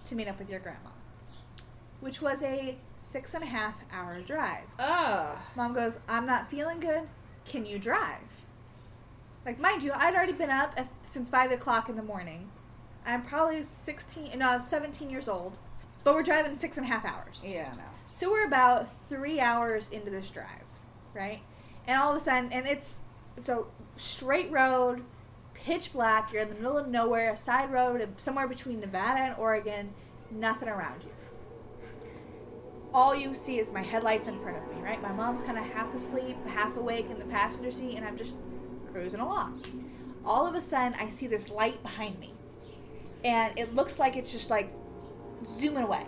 to 0.06 0.14
meet 0.14 0.28
up 0.28 0.38
with 0.38 0.48
your 0.48 0.60
grandma," 0.60 0.90
which 2.00 2.22
was 2.22 2.42
a 2.42 2.78
six 3.00 3.34
and 3.34 3.42
a 3.42 3.46
half 3.46 3.74
hour 3.92 4.20
drive. 4.20 4.64
Ugh. 4.78 5.36
Mom 5.56 5.72
goes, 5.72 5.98
I'm 6.08 6.26
not 6.26 6.50
feeling 6.50 6.80
good. 6.80 7.08
Can 7.44 7.66
you 7.66 7.78
drive? 7.78 8.20
Like, 9.44 9.58
mind 9.58 9.82
you, 9.82 9.92
I'd 9.94 10.14
already 10.14 10.32
been 10.32 10.50
up 10.50 10.78
since 11.02 11.28
5 11.28 11.50
o'clock 11.52 11.88
in 11.88 11.96
the 11.96 12.02
morning. 12.02 12.50
I'm 13.06 13.22
probably 13.22 13.62
16, 13.62 14.38
no, 14.38 14.58
17 14.58 15.08
years 15.10 15.28
old. 15.28 15.56
But 16.04 16.14
we're 16.14 16.22
driving 16.22 16.56
six 16.56 16.76
and 16.76 16.86
a 16.86 16.88
half 16.88 17.04
hours. 17.04 17.44
Yeah, 17.46 17.72
no. 17.76 17.82
So 18.12 18.30
we're 18.30 18.46
about 18.46 18.88
three 19.08 19.38
hours 19.38 19.88
into 19.90 20.10
this 20.10 20.30
drive, 20.30 20.46
right? 21.14 21.40
And 21.86 22.00
all 22.00 22.10
of 22.12 22.16
a 22.16 22.20
sudden, 22.20 22.52
and 22.52 22.66
it's 22.66 23.00
it's 23.36 23.48
a 23.48 23.64
straight 23.96 24.50
road, 24.50 25.02
pitch 25.54 25.92
black. 25.92 26.32
You're 26.32 26.42
in 26.42 26.48
the 26.48 26.54
middle 26.54 26.78
of 26.78 26.88
nowhere, 26.88 27.32
a 27.32 27.36
side 27.36 27.70
road, 27.70 28.06
somewhere 28.16 28.48
between 28.48 28.80
Nevada 28.80 29.20
and 29.20 29.36
Oregon, 29.36 29.90
nothing 30.30 30.68
around 30.68 31.02
you. 31.02 31.10
All 32.92 33.14
you 33.14 33.34
see 33.34 33.58
is 33.58 33.72
my 33.72 33.82
headlights 33.82 34.26
in 34.26 34.38
front 34.40 34.58
of 34.58 34.76
me, 34.76 34.82
right? 34.82 35.00
My 35.00 35.12
mom's 35.12 35.42
kind 35.42 35.58
of 35.58 35.64
half 35.64 35.94
asleep, 35.94 36.36
half 36.46 36.76
awake 36.76 37.08
in 37.10 37.18
the 37.18 37.24
passenger 37.26 37.70
seat, 37.70 37.96
and 37.96 38.04
I'm 38.04 38.16
just 38.16 38.34
cruising 38.92 39.20
along. 39.20 39.62
All 40.24 40.46
of 40.46 40.54
a 40.54 40.60
sudden, 40.60 40.94
I 40.98 41.08
see 41.10 41.26
this 41.26 41.50
light 41.50 41.82
behind 41.82 42.18
me, 42.18 42.34
and 43.24 43.56
it 43.58 43.74
looks 43.74 43.98
like 43.98 44.16
it's 44.16 44.32
just 44.32 44.50
like 44.50 44.72
zooming 45.44 45.84
away 45.84 46.04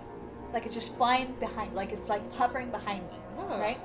like 0.53 0.67
it's 0.67 0.75
just 0.75 0.95
flying 0.97 1.33
behind 1.41 1.75
like 1.75 1.91
it's 1.93 2.09
like 2.09 2.21
hovering 2.35 2.71
behind 2.71 3.03
me 3.05 3.17
Oh. 3.39 3.59
right 3.59 3.79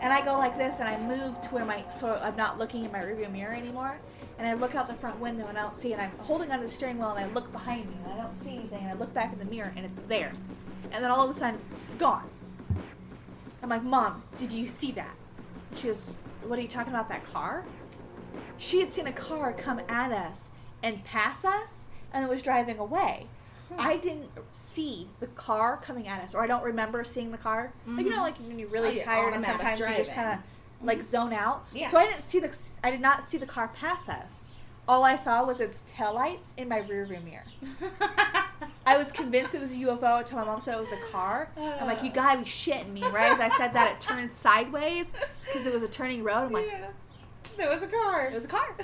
and 0.00 0.12
i 0.12 0.24
go 0.24 0.38
like 0.38 0.56
this 0.56 0.80
and 0.80 0.88
i 0.88 0.98
move 0.98 1.40
to 1.42 1.54
where 1.54 1.64
my 1.64 1.84
so 1.94 2.18
i'm 2.22 2.36
not 2.36 2.58
looking 2.58 2.84
in 2.84 2.90
my 2.92 3.00
rearview 3.00 3.30
mirror 3.30 3.52
anymore 3.52 3.98
and 4.38 4.48
i 4.48 4.54
look 4.54 4.74
out 4.74 4.88
the 4.88 4.94
front 4.94 5.18
window 5.20 5.46
and 5.46 5.58
i 5.58 5.62
don't 5.62 5.76
see 5.76 5.92
and 5.92 6.00
i'm 6.00 6.10
holding 6.20 6.50
onto 6.50 6.64
the 6.64 6.70
steering 6.72 6.98
wheel 6.98 7.10
and 7.10 7.24
i 7.24 7.32
look 7.34 7.52
behind 7.52 7.86
me 7.86 7.94
and 8.04 8.14
i 8.14 8.16
don't 8.22 8.34
see 8.34 8.56
anything 8.56 8.78
and 8.80 8.88
i 8.88 8.94
look 8.94 9.12
back 9.12 9.30
in 9.32 9.38
the 9.38 9.44
mirror 9.44 9.72
and 9.76 9.84
it's 9.84 10.00
there 10.02 10.32
and 10.90 11.04
then 11.04 11.10
all 11.10 11.22
of 11.22 11.28
a 11.30 11.34
sudden 11.34 11.60
it's 11.86 11.94
gone 11.94 12.26
i'm 13.64 13.70
like 13.70 13.82
mom 13.82 14.22
did 14.38 14.52
you 14.52 14.66
see 14.68 14.92
that 14.92 15.16
she 15.74 15.88
goes 15.88 16.14
what 16.46 16.58
are 16.58 16.62
you 16.62 16.68
talking 16.68 16.92
about 16.92 17.08
that 17.08 17.24
car 17.32 17.64
she 18.58 18.78
had 18.80 18.92
seen 18.92 19.06
a 19.08 19.12
car 19.12 19.52
come 19.52 19.80
at 19.88 20.12
us 20.12 20.50
and 20.82 21.02
pass 21.04 21.44
us 21.44 21.86
and 22.12 22.22
it 22.24 22.28
was 22.30 22.40
driving 22.42 22.78
away. 22.78 23.26
I 23.76 23.96
didn't 23.96 24.28
see 24.52 25.08
the 25.18 25.26
car 25.26 25.76
coming 25.78 26.06
at 26.06 26.22
us, 26.22 26.32
or 26.34 26.42
I 26.42 26.46
don't 26.46 26.62
remember 26.62 27.02
seeing 27.02 27.32
the 27.32 27.38
car. 27.38 27.72
Like 27.88 28.04
you 28.04 28.10
know, 28.12 28.18
Mhm. 28.18 28.22
like 28.22 28.36
when 28.38 28.58
you're 28.60 28.68
really 28.68 29.00
tired 29.00 29.34
and 29.34 29.44
sometimes 29.44 29.80
you 29.80 29.86
just 29.96 30.12
kind 30.12 30.28
of 30.34 30.86
like 30.86 31.02
zone 31.02 31.32
out. 31.32 31.64
Yeah. 31.72 31.88
So 31.88 31.98
I 31.98 32.04
didn't 32.06 32.28
see 32.28 32.38
the 32.38 32.56
I 32.84 32.92
did 32.92 33.00
not 33.00 33.24
see 33.24 33.38
the 33.38 33.46
car 33.46 33.68
pass 33.68 34.08
us. 34.08 34.46
All 34.86 35.02
I 35.02 35.16
saw 35.16 35.44
was 35.44 35.58
its 35.60 35.82
taillights 35.90 36.52
in 36.56 36.68
my 36.68 36.80
rearview 36.82 37.24
mirror. 37.24 37.44
I 38.86 38.98
was 38.98 39.12
convinced 39.12 39.54
it 39.54 39.60
was 39.60 39.72
a 39.72 39.76
UFO 39.76 40.20
until 40.20 40.38
my 40.38 40.44
mom 40.44 40.60
said 40.60 40.74
it 40.74 40.80
was 40.80 40.92
a 40.92 41.00
car. 41.10 41.48
I'm 41.56 41.86
like, 41.86 42.02
you 42.02 42.10
uh. 42.10 42.14
gotta 42.14 42.38
be 42.38 42.44
shitting 42.44 42.92
me, 42.92 43.02
right? 43.02 43.32
As 43.32 43.40
I 43.40 43.48
said 43.56 43.72
that, 43.72 43.92
it 43.92 44.00
turned 44.00 44.32
sideways 44.32 45.12
because 45.46 45.66
it 45.66 45.72
was 45.72 45.82
a 45.82 45.88
turning 45.88 46.22
road. 46.22 46.46
I'm 46.46 46.52
like, 46.52 46.66
yeah. 46.66 46.88
There 47.56 47.68
was 47.68 47.82
a 47.82 47.86
car. 47.86 48.26
it 48.26 48.34
was 48.34 48.44
a 48.44 48.48
car. 48.48 48.74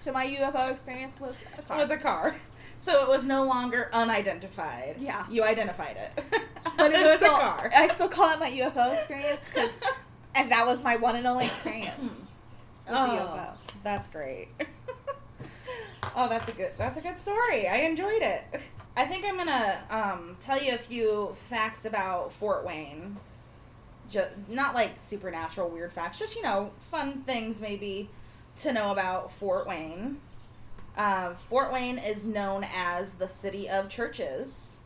So 0.00 0.12
my 0.12 0.26
UFO 0.26 0.70
experience 0.70 1.18
was 1.20 1.42
a 1.58 1.62
car. 1.62 1.76
It 1.76 1.80
was 1.80 1.90
a 1.90 1.96
car. 1.96 2.36
So 2.78 3.02
it 3.02 3.08
was 3.08 3.24
no 3.24 3.44
longer 3.44 3.90
unidentified. 3.92 4.96
Yeah. 4.98 5.26
You 5.30 5.44
identified 5.44 5.96
it. 5.96 6.24
but 6.76 6.90
it 6.90 7.02
was, 7.04 7.18
still, 7.18 7.36
a 7.36 7.38
car. 7.38 7.70
I 7.74 7.86
still 7.88 8.08
call 8.08 8.32
it 8.32 8.40
my 8.40 8.50
UFO 8.50 8.94
experience 8.96 9.48
because, 9.48 9.78
and 10.34 10.50
that 10.50 10.66
was 10.66 10.82
my 10.82 10.96
one 10.96 11.16
and 11.16 11.26
only 11.26 11.44
experience. 11.44 12.26
Oh, 12.88 12.92
UFO. 12.92 13.52
that's 13.82 14.08
great. 14.08 14.48
oh, 16.16 16.28
that's 16.28 16.48
a 16.48 16.52
good. 16.52 16.72
That's 16.78 16.96
a 16.96 17.02
good 17.02 17.18
story. 17.18 17.68
I 17.68 17.78
enjoyed 17.80 18.22
it. 18.22 18.44
I 18.96 19.04
think 19.06 19.24
I'm 19.24 19.36
gonna 19.36 19.78
um, 19.90 20.36
tell 20.40 20.60
you 20.62 20.74
a 20.74 20.78
few 20.78 21.34
facts 21.48 21.84
about 21.84 22.32
Fort 22.32 22.64
Wayne. 22.66 23.16
Just 24.10 24.36
not 24.48 24.74
like 24.74 24.98
supernatural 24.98 25.68
weird 25.68 25.92
facts, 25.92 26.18
just 26.18 26.34
you 26.34 26.42
know, 26.42 26.70
fun 26.80 27.22
things 27.22 27.60
maybe 27.62 28.08
to 28.58 28.72
know 28.72 28.90
about 28.90 29.32
Fort 29.32 29.66
Wayne. 29.66 30.18
Uh, 30.96 31.34
Fort 31.34 31.72
Wayne 31.72 31.98
is 31.98 32.26
known 32.26 32.66
as 32.74 33.14
the 33.14 33.28
city 33.28 33.68
of 33.68 33.88
churches. 33.88 34.78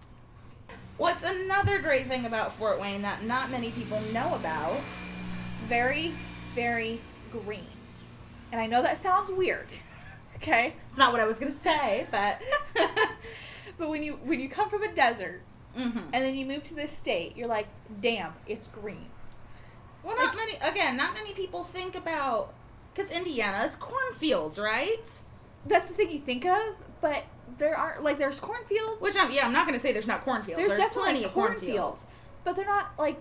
What's 0.99 1.25
another 1.25 1.81
great 1.81 2.07
thing 2.07 2.27
about 2.27 2.53
Fort 2.53 2.79
Wayne 2.81 3.03
that 3.03 3.25
not 3.25 3.51
many 3.51 3.71
people 3.71 4.01
know 4.13 4.35
about? 4.35 4.77
It's 5.49 5.57
very, 5.59 6.13
very 6.55 7.01
green, 7.33 7.67
and 8.53 8.61
I 8.61 8.67
know 8.67 8.83
that 8.83 8.99
sounds 8.99 9.31
weird. 9.33 9.67
Okay, 10.39 10.75
It's 10.91 10.99
not 10.99 11.11
what 11.11 11.23
I 11.23 11.25
was 11.25 11.39
gonna 11.39 11.53
say, 11.53 12.07
but 12.11 12.39
but 13.79 13.89
when 13.89 14.03
you 14.03 14.15
when 14.25 14.41
you 14.41 14.49
come 14.49 14.69
from 14.69 14.83
a 14.83 14.93
desert 14.93 15.43
Mhm. 15.77 15.97
and 16.13 16.15
then 16.15 16.37
you 16.37 16.47
move 16.47 16.63
to 16.65 16.75
this 16.75 16.93
state, 16.97 17.37
you're 17.37 17.49
like, 17.49 17.67
damn, 18.01 18.33
it's 18.47 18.69
green. 18.69 19.07
well, 20.03 20.17
not 20.17 20.37
many. 20.37 20.53
Again, 20.63 20.97
not 20.97 21.15
many 21.15 21.33
people 21.33 21.65
think 21.65 21.97
about 21.97 22.53
because 22.95 23.11
Indiana 23.11 23.65
is 23.65 23.75
cornfields, 23.77 24.59
right? 24.59 25.11
That's 25.67 25.87
the 25.87 25.95
thing 25.95 26.11
you 26.11 26.19
think 26.19 26.45
of, 26.45 26.77
but 27.01 27.25
there 27.59 27.77
aren't 27.77 28.05
like 28.05 28.19
there's 28.19 28.39
cornfields. 28.39 29.01
Which 29.03 29.17
I'm 29.17 29.33
yeah, 29.33 29.47
I'm 29.47 29.53
not 29.53 29.67
gonna 29.67 29.79
say 29.79 29.93
there's 29.93 30.07
not 30.07 30.25
cornfields. 30.25 30.59
there's, 30.59 30.69
There's, 30.69 30.81
definitely 30.81 31.11
plenty 31.13 31.25
of 31.25 31.33
cornfields, 31.33 32.07
but 32.45 32.55
they're 32.55 32.67
not 32.67 32.91
like 32.99 33.21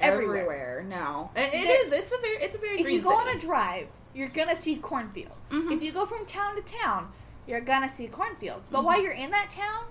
everywhere. 0.00 0.38
everywhere. 0.42 0.84
No, 0.88 1.30
it, 1.34 1.54
it 1.54 1.66
is. 1.86 1.92
It's 1.92 2.12
a 2.12 2.18
very. 2.18 2.36
It's 2.36 2.54
a 2.56 2.58
very. 2.58 2.80
if 2.80 2.90
you 2.90 3.00
go 3.00 3.14
on 3.16 3.28
a 3.34 3.38
drive, 3.38 3.88
you're 4.14 4.28
gonna 4.28 4.56
see 4.56 4.76
cornfields. 4.76 5.50
Mhm. 5.50 5.72
If 5.72 5.82
you 5.82 5.90
go 5.92 6.04
from 6.06 6.26
town 6.26 6.54
to 6.56 6.62
town, 6.62 7.10
you're 7.46 7.60
gonna 7.60 7.88
see 7.88 8.06
cornfields. 8.06 8.68
But 8.68 8.80
Mhm. 8.80 8.84
while 8.84 9.00
you're 9.00 9.12
in 9.12 9.30
that 9.30 9.50
town, 9.50 9.84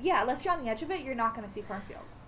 yeah, 0.00 0.22
unless 0.22 0.44
you're 0.44 0.54
on 0.54 0.62
the 0.64 0.70
edge 0.70 0.82
of 0.82 0.90
it, 0.90 1.00
you're 1.00 1.14
not 1.14 1.34
gonna 1.34 1.48
see 1.50 1.62
cornfields. 1.62 2.24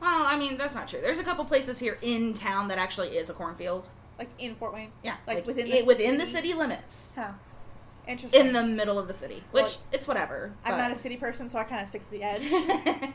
Well, 0.00 0.24
I 0.26 0.36
mean 0.38 0.56
that's 0.56 0.74
not 0.74 0.88
true. 0.88 1.00
There's 1.00 1.18
a 1.18 1.24
couple 1.24 1.44
places 1.44 1.78
here 1.78 1.98
in 2.02 2.32
town 2.34 2.68
that 2.68 2.78
actually 2.78 3.16
is 3.16 3.28
a 3.30 3.34
cornfield. 3.34 3.88
Like 4.18 4.28
in 4.38 4.54
Fort 4.56 4.72
Wayne. 4.74 4.92
Yeah, 5.02 5.16
Like 5.26 5.46
within 5.46 5.66
it, 5.66 5.70
the 5.80 5.82
within 5.84 6.18
the 6.18 6.26
city? 6.26 6.48
city 6.48 6.54
limits, 6.54 7.12
Huh. 7.16 7.32
Interesting. 8.06 8.46
in 8.48 8.52
the 8.52 8.62
middle 8.62 8.98
of 8.98 9.08
the 9.08 9.14
city. 9.14 9.42
Which 9.52 9.62
Well, 9.64 9.76
it's 9.92 10.06
whatever. 10.08 10.52
I'm 10.64 10.72
but- 10.72 10.78
not 10.78 10.90
a 10.92 10.96
city 10.96 11.16
person, 11.16 11.48
so 11.48 11.58
I 11.58 11.64
kind 11.64 11.80
of 11.82 11.88
stick 11.88 12.04
to 12.04 12.10
the 12.10 12.22
edge. 12.22 13.12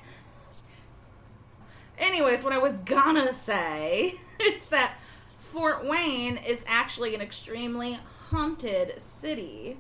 Anyways, 1.98 2.44
what 2.44 2.54
I 2.54 2.58
was 2.58 2.78
gonna 2.78 3.34
say 3.34 4.16
is 4.40 4.68
that 4.70 4.94
Fort 5.40 5.86
Wayne 5.86 6.38
is 6.38 6.66
actually 6.68 7.16
an 7.16 7.22
extremely 7.22 8.00
haunted 8.30 9.02
city. 9.02 9.78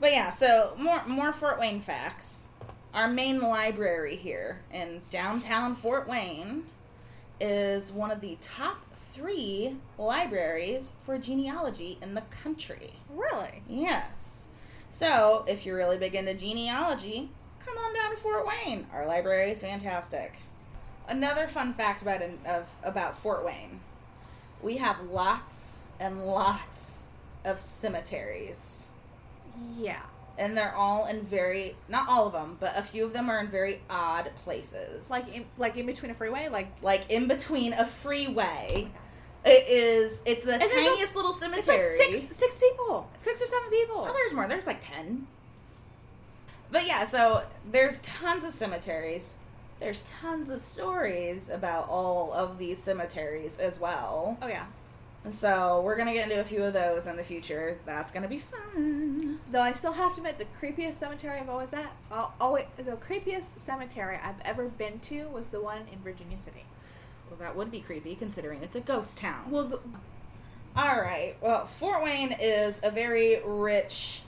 But 0.00 0.12
yeah, 0.12 0.30
so 0.30 0.72
more 0.78 1.04
more 1.06 1.32
Fort 1.32 1.58
Wayne 1.58 1.80
facts. 1.80 2.46
Our 2.94 3.08
main 3.08 3.40
library 3.40 4.16
here 4.16 4.60
in 4.72 5.02
downtown 5.10 5.74
Fort 5.74 6.08
Wayne 6.08 6.64
is 7.40 7.92
one 7.92 8.10
of 8.10 8.20
the 8.20 8.38
top 8.40 8.78
three 9.12 9.76
libraries 9.98 10.96
for 11.04 11.18
genealogy 11.18 11.98
in 12.00 12.14
the 12.14 12.22
country. 12.22 12.94
really? 13.10 13.62
Yes. 13.68 14.48
So, 14.90 15.44
if 15.46 15.66
you're 15.66 15.76
really 15.76 15.98
big 15.98 16.14
into 16.14 16.34
genealogy, 16.34 17.28
come 17.64 17.76
on 17.76 17.94
down 17.94 18.10
to 18.10 18.16
Fort 18.16 18.46
Wayne. 18.46 18.86
Our 18.92 19.06
library 19.06 19.50
is 19.50 19.60
fantastic. 19.60 20.34
Another 21.06 21.46
fun 21.46 21.74
fact 21.74 22.02
about 22.02 22.22
of 22.46 22.66
about 22.82 23.16
Fort 23.16 23.44
Wayne, 23.44 23.80
we 24.62 24.78
have 24.78 25.00
lots 25.02 25.78
and 26.00 26.26
lots 26.26 27.08
of 27.44 27.58
cemeteries, 27.58 28.86
Yeah. 29.78 30.00
and 30.38 30.56
they're 30.56 30.74
all 30.74 31.06
in 31.06 31.22
very 31.22 31.74
not 31.88 32.08
all 32.08 32.26
of 32.26 32.32
them, 32.32 32.56
but 32.60 32.72
a 32.76 32.82
few 32.82 33.04
of 33.04 33.12
them 33.12 33.28
are 33.28 33.40
in 33.40 33.48
very 33.48 33.80
odd 33.90 34.30
places. 34.44 35.10
Like 35.10 35.34
in, 35.34 35.44
like 35.56 35.76
in 35.76 35.86
between 35.86 36.10
a 36.10 36.14
freeway, 36.14 36.48
like 36.48 36.68
like 36.82 37.10
in 37.10 37.26
between 37.28 37.72
a 37.72 37.86
freeway 37.86 38.88
It 39.44 39.68
is. 39.68 40.22
It's 40.26 40.44
the 40.44 40.58
tiniest 40.58 41.14
little 41.16 41.30
It's 41.30 41.40
cemetery. 41.40 41.76
like 41.78 42.16
six 42.16 42.36
six 42.36 42.58
people, 42.58 43.08
six 43.18 43.40
or 43.42 43.46
seven 43.46 43.70
people. 43.70 44.04
Oh, 44.08 44.12
there's 44.12 44.34
more. 44.34 44.46
There's 44.48 44.66
like 44.66 44.80
10. 44.84 45.26
But 46.70 46.86
yeah, 46.86 47.04
so 47.04 47.42
there's 47.70 48.00
tons 48.02 48.44
of 48.44 48.50
cemeteries. 48.52 49.38
There's 49.80 50.00
tons 50.20 50.50
of 50.50 50.60
stories 50.60 51.48
about 51.50 51.88
all 51.88 52.32
of 52.32 52.58
these 52.58 52.78
cemeteries 52.78 53.58
as 53.58 53.80
well. 53.80 54.36
Oh 54.42 54.48
yeah. 54.48 54.66
So 55.30 55.82
we're 55.82 55.96
going 55.96 56.08
to 56.08 56.14
get 56.14 56.30
into 56.30 56.40
a 56.40 56.44
few 56.44 56.64
of 56.64 56.72
those 56.72 57.06
in 57.06 57.16
the 57.16 57.24
future. 57.24 57.78
That's 57.84 58.10
going 58.10 58.22
to 58.22 58.28
be 58.28 58.38
fun. 58.38 59.40
Though 59.50 59.60
I 59.60 59.72
still 59.74 59.92
have 59.92 60.12
to 60.14 60.18
admit, 60.18 60.38
the 60.38 60.46
creepiest 60.60 60.94
cemetery 60.94 61.38
I've 61.38 61.48
always 61.50 61.72
at, 61.74 61.92
I'll, 62.10 62.32
always, 62.40 62.64
the 62.76 62.92
creepiest 62.92 63.58
cemetery 63.58 64.18
I've 64.22 64.40
ever 64.42 64.68
been 64.68 65.00
to 65.00 65.24
was 65.28 65.48
the 65.48 65.60
one 65.60 65.82
in 65.92 65.98
Virginia 65.98 66.38
City. 66.38 66.64
Well, 67.28 67.38
that 67.40 67.56
would 67.56 67.70
be 67.70 67.80
creepy 67.80 68.14
considering 68.14 68.62
it's 68.62 68.76
a 68.76 68.80
ghost 68.80 69.18
town. 69.18 69.50
Well, 69.50 69.64
the, 69.64 69.80
All 70.76 70.96
right. 71.00 71.34
Well, 71.42 71.66
Fort 71.66 72.02
Wayne 72.02 72.34
is 72.40 72.80
a 72.82 72.90
very 72.90 73.40
rich, 73.44 74.22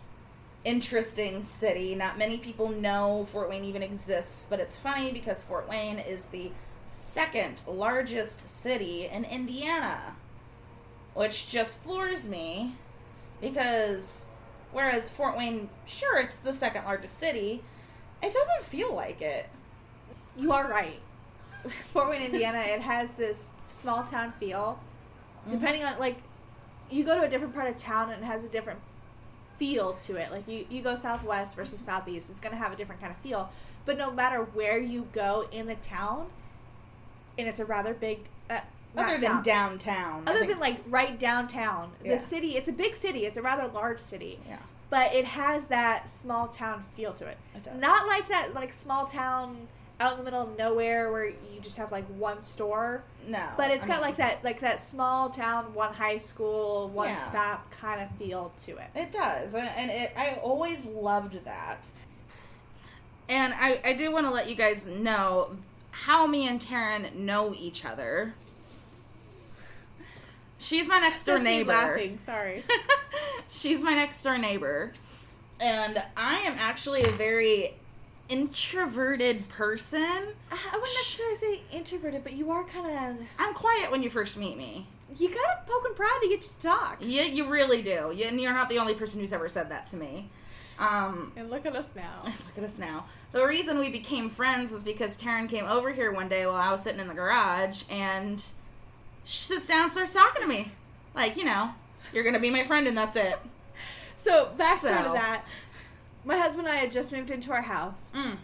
interesting 0.64 1.42
city. 1.44 1.94
Not 1.94 2.18
many 2.18 2.36
people 2.36 2.68
know 2.68 3.26
Fort 3.30 3.48
Wayne 3.48 3.64
even 3.64 3.82
exists, 3.82 4.46
but 4.50 4.60
it's 4.60 4.78
funny 4.78 5.12
because 5.12 5.44
Fort 5.44 5.66
Wayne 5.68 5.98
is 5.98 6.26
the 6.26 6.50
second 6.84 7.62
largest 7.66 8.40
city 8.48 9.06
in 9.06 9.24
Indiana, 9.24 10.16
which 11.20 11.50
just 11.50 11.82
floors 11.82 12.26
me 12.26 12.72
because 13.42 14.30
whereas 14.72 15.10
Fort 15.10 15.36
Wayne, 15.36 15.68
sure, 15.86 16.18
it's 16.18 16.36
the 16.36 16.54
second 16.54 16.86
largest 16.86 17.18
city, 17.18 17.62
it 18.22 18.32
doesn't 18.32 18.62
feel 18.62 18.94
like 18.94 19.20
it. 19.20 19.46
you 20.34 20.50
are 20.50 20.66
right. 20.66 20.98
Fort 21.68 22.08
Wayne, 22.08 22.22
Indiana, 22.22 22.60
it 22.60 22.80
has 22.80 23.12
this 23.12 23.50
small 23.68 24.02
town 24.04 24.32
feel. 24.40 24.80
Depending 25.50 25.84
on 25.84 25.98
like, 25.98 26.16
you 26.90 27.04
go 27.04 27.18
to 27.18 27.26
a 27.26 27.28
different 27.28 27.54
part 27.54 27.68
of 27.68 27.76
town 27.76 28.10
and 28.10 28.22
it 28.22 28.26
has 28.26 28.42
a 28.42 28.48
different 28.48 28.80
feel 29.58 29.92
to 30.06 30.16
it. 30.16 30.30
Like 30.30 30.48
you, 30.48 30.64
you 30.70 30.80
go 30.80 30.96
southwest 30.96 31.54
versus 31.54 31.80
southeast, 31.80 32.30
it's 32.30 32.40
gonna 32.40 32.56
have 32.56 32.72
a 32.72 32.76
different 32.76 33.02
kind 33.02 33.12
of 33.12 33.18
feel. 33.18 33.50
But 33.84 33.98
no 33.98 34.10
matter 34.10 34.38
where 34.38 34.78
you 34.78 35.06
go 35.12 35.48
in 35.52 35.66
the 35.66 35.74
town, 35.74 36.28
and 37.36 37.46
it's 37.46 37.60
a 37.60 37.66
rather 37.66 37.92
big. 37.92 38.20
Uh, 38.48 38.60
Other 38.96 39.18
than 39.18 39.30
town. 39.30 39.42
downtown. 39.42 40.22
Other 40.28 40.46
than 40.46 40.58
like 40.58 40.80
right 40.88 41.18
downtown, 41.18 41.92
Yeah. 42.04 42.14
the 42.14 42.18
city. 42.18 42.56
It's 42.56 42.68
a 42.68 42.72
big 42.72 42.96
city. 42.96 43.24
It's 43.26 43.36
a 43.36 43.42
rather 43.42 43.68
large 43.68 44.00
city, 44.00 44.38
yeah, 44.48 44.56
but 44.90 45.14
it 45.14 45.24
has 45.24 45.66
that 45.66 46.10
small 46.10 46.48
town 46.48 46.84
feel 46.96 47.12
to 47.14 47.26
it. 47.26 47.38
it 47.54 47.64
does. 47.64 47.76
Not 47.80 48.06
like 48.08 48.28
that, 48.28 48.54
like 48.54 48.72
small 48.72 49.06
town 49.06 49.68
out 50.00 50.12
in 50.12 50.18
the 50.18 50.24
middle 50.24 50.42
of 50.42 50.56
nowhere 50.58 51.12
where 51.12 51.26
you 51.26 51.60
just 51.60 51.76
have 51.76 51.92
like 51.92 52.06
one 52.06 52.40
store. 52.42 53.02
no, 53.28 53.46
But 53.56 53.70
it's 53.70 53.84
I 53.84 53.88
got 53.88 53.94
mean- 53.98 54.00
like 54.02 54.16
that, 54.16 54.42
like 54.42 54.60
that 54.60 54.80
small 54.80 55.28
town, 55.28 55.74
one 55.74 55.92
high 55.92 56.16
school, 56.18 56.88
one 56.88 57.10
Yeah. 57.10 57.16
stop 57.18 57.70
kind 57.70 58.00
of 58.00 58.10
feel 58.16 58.50
to 58.64 58.78
it. 58.78 58.86
It 58.94 59.12
does, 59.12 59.52
and- 59.54 59.68
and 59.76 59.90
it, 59.90 60.12
I 60.16 60.38
always 60.42 60.86
loved 60.86 61.44
that. 61.44 61.86
And 63.28 63.52
I, 63.54 63.78
I 63.84 63.92
do 63.92 64.10
want 64.10 64.26
to 64.26 64.32
let 64.32 64.48
you 64.48 64.54
guys 64.56 64.86
know 64.86 65.50
how 65.90 66.26
me 66.26 66.48
and 66.48 66.60
Taryn 66.60 67.14
know 67.14 67.54
each 67.54 67.84
other. 67.84 68.34
She's 70.60 70.88
my 70.88 70.98
next 71.00 71.24
door 71.24 71.36
That's 71.36 71.44
neighbor. 71.44 71.72
laughing. 71.72 72.18
Sorry. 72.20 72.62
She's 73.48 73.82
my 73.82 73.94
next 73.94 74.22
door 74.22 74.38
neighbor. 74.38 74.92
And 75.58 76.02
I 76.16 76.38
am 76.40 76.54
actually 76.58 77.02
a 77.02 77.10
very 77.10 77.74
introverted 78.28 79.48
person. 79.48 80.00
I 80.52 80.56
wouldn't 80.72 80.82
necessarily 80.82 81.36
say 81.36 81.60
introverted, 81.72 82.22
but 82.24 82.34
you 82.34 82.50
are 82.50 82.64
kind 82.64 82.86
of. 82.86 83.26
I'm 83.38 83.54
quiet 83.54 83.90
when 83.90 84.02
you 84.02 84.10
first 84.10 84.36
meet 84.36 84.56
me. 84.56 84.86
You 85.18 85.28
gotta 85.28 85.58
poke 85.66 85.84
and 85.86 85.96
prod 85.96 86.10
to 86.22 86.28
get 86.28 86.42
you 86.44 86.48
to 86.48 86.60
talk. 86.60 86.96
You, 87.00 87.22
you 87.22 87.48
really 87.50 87.82
do. 87.82 88.12
You, 88.14 88.26
and 88.26 88.40
you're 88.40 88.52
not 88.52 88.68
the 88.68 88.78
only 88.78 88.94
person 88.94 89.20
who's 89.20 89.32
ever 89.32 89.48
said 89.48 89.68
that 89.70 89.86
to 89.90 89.96
me. 89.96 90.28
Um, 90.78 91.32
And 91.36 91.50
look 91.50 91.66
at 91.66 91.74
us 91.76 91.90
now. 91.94 92.22
Look 92.24 92.58
at 92.58 92.64
us 92.64 92.78
now. 92.78 93.04
The 93.32 93.44
reason 93.46 93.78
we 93.78 93.90
became 93.90 94.30
friends 94.30 94.72
was 94.72 94.82
because 94.82 95.20
Taryn 95.20 95.46
came 95.48 95.66
over 95.66 95.92
here 95.92 96.10
one 96.10 96.28
day 96.28 96.46
while 96.46 96.54
I 96.56 96.72
was 96.72 96.82
sitting 96.82 97.00
in 97.00 97.08
the 97.08 97.12
garage 97.14 97.82
and 97.90 98.42
she 99.24 99.38
sits 99.38 99.68
down 99.68 99.82
and 99.82 99.90
starts 99.92 100.12
talking 100.14 100.42
to 100.42 100.48
me. 100.48 100.72
Like, 101.14 101.36
you 101.36 101.44
know, 101.44 101.70
you're 102.12 102.22
going 102.24 102.34
to 102.34 102.40
be 102.40 102.50
my 102.50 102.64
friend 102.64 102.86
and 102.86 102.96
that's 102.96 103.16
it. 103.16 103.36
So 104.16 104.50
backstory 104.58 104.80
So. 104.80 105.04
to 105.04 105.12
that. 105.14 105.44
My 106.24 106.36
husband 106.36 106.68
and 106.68 106.76
I 106.76 106.80
had 106.80 106.90
just 106.90 107.12
moved 107.12 107.30
into 107.30 107.52
our 107.52 107.62
house. 107.62 108.08
Mm. 108.14 108.36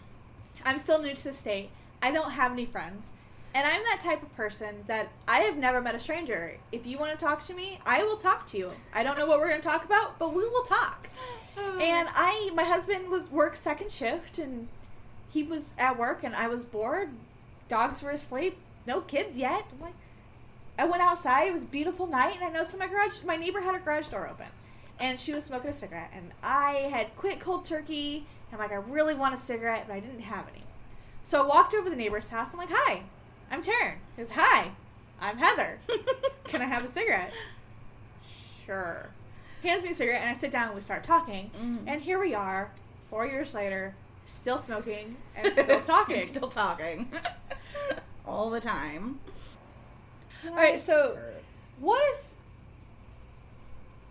I'm 0.65 0.79
still 0.79 1.01
new 1.01 1.13
to 1.13 1.23
the 1.23 1.33
state. 1.33 1.69
I 2.01 2.11
don't 2.11 2.31
have 2.31 2.51
any 2.51 2.65
friends. 2.65 3.09
And 3.53 3.65
I'm 3.65 3.81
that 3.83 4.01
type 4.01 4.21
of 4.21 4.35
person 4.35 4.83
that 4.87 5.09
I 5.27 5.39
have 5.39 5.57
never 5.57 5.81
met 5.81 5.95
a 5.95 5.99
stranger. 5.99 6.57
If 6.71 6.85
you 6.85 6.97
want 6.97 7.17
to 7.17 7.23
talk 7.25 7.43
to 7.45 7.53
me, 7.53 7.79
I 7.85 8.03
will 8.03 8.17
talk 8.17 8.45
to 8.47 8.57
you. 8.57 8.71
I 8.93 9.03
don't 9.03 9.17
know 9.17 9.25
what 9.25 9.39
we're 9.39 9.49
going 9.49 9.61
to 9.61 9.67
talk 9.67 9.85
about, 9.85 10.19
but 10.19 10.33
we 10.33 10.47
will 10.47 10.63
talk. 10.63 11.09
And 11.81 12.07
I, 12.13 12.51
my 12.53 12.63
husband 12.63 13.09
was 13.09 13.31
work 13.31 13.55
second 13.55 13.91
shift, 13.91 14.37
and 14.37 14.67
he 15.33 15.41
was 15.41 15.73
at 15.79 15.97
work, 15.97 16.23
and 16.23 16.35
I 16.35 16.47
was 16.47 16.63
bored. 16.63 17.09
Dogs 17.67 18.03
were 18.03 18.11
asleep. 18.11 18.57
No 18.85 19.01
kids 19.01 19.39
yet. 19.39 19.65
I'm 19.73 19.81
like, 19.81 19.93
I 20.77 20.85
went 20.85 21.01
outside. 21.01 21.47
It 21.47 21.53
was 21.53 21.63
a 21.63 21.67
beautiful 21.67 22.07
night, 22.07 22.35
and 22.35 22.43
I 22.43 22.49
noticed 22.49 22.71
that 22.71 22.77
my 22.79 22.87
garage, 22.87 23.23
my 23.25 23.35
neighbor 23.35 23.61
had 23.61 23.73
her 23.75 23.81
garage 23.81 24.09
door 24.09 24.27
open, 24.31 24.47
and 24.99 25.19
she 25.19 25.33
was 25.33 25.43
smoking 25.45 25.69
a 25.71 25.73
cigarette. 25.73 26.11
And 26.13 26.31
I 26.43 26.89
had 26.91 27.15
quit 27.15 27.39
cold 27.39 27.65
turkey. 27.65 28.25
And 28.51 28.53
I'm 28.53 28.69
like, 28.69 28.71
I 28.71 28.81
really 28.81 29.13
want 29.15 29.33
a 29.33 29.37
cigarette, 29.37 29.85
but 29.87 29.93
I 29.95 29.99
didn't 29.99 30.21
have 30.21 30.45
any. 30.53 30.63
So 31.23 31.43
I 31.43 31.47
walked 31.47 31.73
over 31.73 31.85
to 31.85 31.89
the 31.89 31.95
neighbor's 31.95 32.29
house. 32.29 32.53
I'm 32.53 32.59
like, 32.59 32.69
Hi, 32.71 33.01
I'm 33.51 33.61
Taryn. 33.61 33.95
He 34.15 34.21
goes, 34.21 34.31
Hi, 34.31 34.69
I'm 35.19 35.37
Heather. 35.37 35.79
Can 36.45 36.61
I 36.61 36.65
have 36.65 36.85
a 36.85 36.87
cigarette? 36.87 37.33
Sure. 38.65 39.09
Hands 39.63 39.83
me 39.83 39.89
a 39.89 39.93
cigarette, 39.93 40.21
and 40.21 40.29
I 40.29 40.33
sit 40.33 40.51
down 40.51 40.67
and 40.67 40.75
we 40.75 40.81
start 40.81 41.03
talking. 41.03 41.51
Mhm. 41.59 41.79
And 41.87 42.01
here 42.01 42.19
we 42.19 42.33
are, 42.33 42.69
four 43.09 43.25
years 43.25 43.53
later, 43.53 43.95
still 44.25 44.57
smoking 44.57 45.17
and 45.35 45.51
still 45.53 45.81
talking. 45.81 46.25
Still 46.25 46.47
talking. 46.49 47.11
All 48.27 48.49
the 48.49 48.59
time. 48.61 49.19
All 50.49 50.55
right, 50.55 50.79
so 50.79 51.17
what 51.79 52.01
is? 52.13 52.39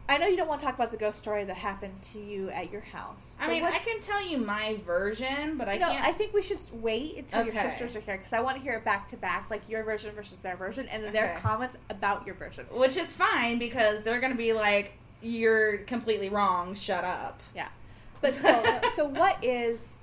I 0.09 0.19
know 0.19 0.27
you 0.29 0.37
don't 0.37 0.47
want 0.47 0.61
to 0.61 0.67
talk 0.67 0.77
about 0.77 0.93
the 0.93 0.97
ghost 0.97 1.19
story 1.19 1.45
that 1.45 1.57
happened 1.57 2.01
to 2.13 2.21
you 2.21 2.49
at 2.51 2.71
your 2.71 2.81
house. 2.81 3.35
I 3.41 3.49
mean, 3.51 3.65
I 3.65 3.73
can 3.73 4.01
tell 4.03 4.25
you 4.25 4.39
my 4.39 4.77
version, 4.87 5.59
but 5.59 5.69
I 5.69 5.79
no, 5.79 5.89
can't. 5.89 6.07
I 6.07 6.13
think 6.13 6.33
we 6.33 6.43
should 6.43 6.61
wait 6.75 7.17
until 7.17 7.45
your 7.45 7.55
sisters 7.55 7.97
are 7.97 8.01
here 8.01 8.17
because 8.17 8.33
I 8.33 8.41
want 8.41 8.57
to 8.57 8.63
hear 8.63 8.75
it 8.75 8.85
back 8.85 9.09
to 9.09 9.17
back, 9.17 9.51
like 9.51 9.69
your 9.69 9.83
version 9.83 10.15
versus 10.15 10.39
their 10.39 10.55
version, 10.55 10.87
and 10.89 11.03
then 11.03 11.13
their 11.13 11.37
comments 11.43 11.77
about 11.91 12.25
your 12.25 12.37
version. 12.37 12.67
Which 12.71 12.97
is 12.97 13.15
fine 13.15 13.59
because 13.59 14.05
they're 14.05 14.21
going 14.21 14.33
to 14.33 14.39
be 14.39 14.53
like, 14.53 14.93
you're 15.23 15.79
completely 15.79 16.29
wrong, 16.29 16.77
shut 16.77 17.03
up. 17.03 17.41
Yeah, 17.55 17.69
but 18.21 18.33
still, 18.33 18.63
so 18.95 19.07
what 19.07 19.43
is? 19.43 19.99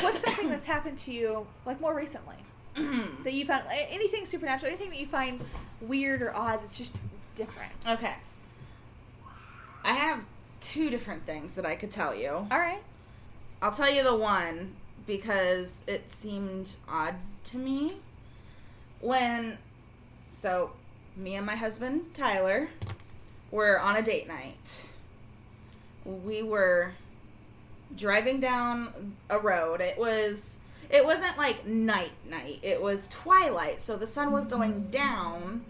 What's 0.00 0.22
something 0.24 0.48
that's 0.48 0.66
happened 0.66 0.98
to 0.98 1.12
you 1.12 1.46
like 1.64 1.80
more 1.80 1.94
recently 1.94 2.34
Mm-hmm. 2.76 3.22
that 3.22 3.32
you 3.32 3.46
found 3.46 3.64
anything 3.70 4.26
supernatural, 4.26 4.70
anything 4.70 4.90
that 4.90 4.98
you 4.98 5.06
find 5.06 5.40
weird 5.80 6.20
or 6.20 6.34
odd 6.34 6.62
that's 6.62 6.76
just 6.76 7.00
different? 7.34 7.72
Okay. 7.88 8.14
I 9.84 9.92
have 9.92 10.24
two 10.60 10.90
different 10.90 11.22
things 11.22 11.54
that 11.54 11.64
I 11.64 11.74
could 11.74 11.90
tell 11.90 12.14
you. 12.14 12.30
All 12.30 12.58
right. 12.58 12.82
I'll 13.62 13.72
tell 13.72 13.90
you 13.90 14.02
the 14.02 14.14
one 14.14 14.74
because 15.06 15.84
it 15.86 16.10
seemed 16.10 16.76
odd 16.88 17.14
to 17.44 17.56
me. 17.56 17.92
When, 19.00 19.58
so, 20.30 20.72
me 21.16 21.36
and 21.36 21.46
my 21.46 21.56
husband, 21.56 22.14
Tyler, 22.14 22.68
were 23.50 23.80
on 23.80 23.96
a 23.96 24.02
date 24.02 24.28
night. 24.28 24.88
We 26.04 26.42
were 26.42 26.92
driving 27.96 28.40
down 28.40 29.14
a 29.30 29.38
road. 29.38 29.80
It 29.80 29.96
was, 29.98 30.58
it 30.90 31.04
wasn't 31.04 31.36
like 31.38 31.66
night 31.66 32.12
night, 32.28 32.58
it 32.62 32.80
was 32.80 33.08
twilight, 33.08 33.80
so 33.80 33.96
the 33.96 34.06
sun 34.06 34.32
was 34.32 34.44
going 34.46 34.88
down. 34.90 35.64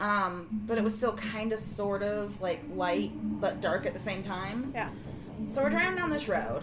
Um, 0.00 0.48
but 0.66 0.78
it 0.78 0.84
was 0.84 0.96
still 0.96 1.14
kind 1.14 1.52
of 1.52 1.60
sort 1.60 2.02
of 2.02 2.40
like 2.40 2.60
light 2.74 3.12
but 3.40 3.60
dark 3.60 3.86
at 3.86 3.92
the 3.92 4.00
same 4.00 4.24
time. 4.24 4.72
Yeah. 4.74 4.88
So 5.48 5.62
we're 5.62 5.70
driving 5.70 5.96
down 5.96 6.10
this 6.10 6.28
road, 6.28 6.62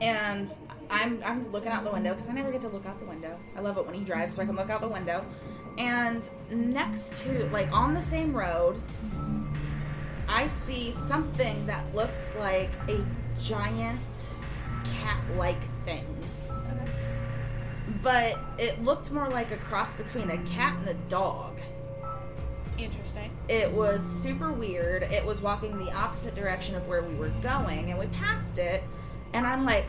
and 0.00 0.52
I'm 0.90 1.22
I'm 1.24 1.50
looking 1.52 1.70
out 1.70 1.84
the 1.84 1.92
window 1.92 2.10
because 2.10 2.28
I 2.28 2.32
never 2.32 2.50
get 2.50 2.60
to 2.62 2.68
look 2.68 2.86
out 2.86 2.98
the 2.98 3.06
window. 3.06 3.38
I 3.56 3.60
love 3.60 3.78
it 3.78 3.86
when 3.86 3.94
he 3.94 4.04
drives, 4.04 4.34
so 4.34 4.42
I 4.42 4.46
can 4.46 4.56
look 4.56 4.70
out 4.70 4.80
the 4.80 4.88
window. 4.88 5.24
And 5.78 6.28
next 6.50 7.22
to, 7.22 7.48
like 7.50 7.72
on 7.72 7.94
the 7.94 8.02
same 8.02 8.36
road, 8.36 8.80
I 10.28 10.48
see 10.48 10.92
something 10.92 11.66
that 11.66 11.82
looks 11.94 12.34
like 12.36 12.70
a 12.88 13.04
giant 13.40 14.34
cat-like 14.84 15.62
thing. 15.84 16.06
But 18.04 18.38
it 18.58 18.84
looked 18.84 19.10
more 19.10 19.28
like 19.28 19.50
a 19.50 19.56
cross 19.56 19.94
between 19.94 20.30
a 20.30 20.38
cat 20.44 20.78
and 20.78 20.88
a 20.88 20.94
dog. 21.08 21.58
Interesting. 22.76 23.30
It 23.48 23.70
was 23.72 24.02
super 24.02 24.52
weird. 24.52 25.04
It 25.04 25.24
was 25.24 25.40
walking 25.40 25.78
the 25.78 25.90
opposite 25.92 26.34
direction 26.34 26.76
of 26.76 26.86
where 26.86 27.02
we 27.02 27.14
were 27.14 27.32
going, 27.42 27.90
and 27.90 27.98
we 27.98 28.06
passed 28.08 28.58
it, 28.58 28.82
and 29.32 29.46
I'm 29.46 29.64
like, 29.64 29.86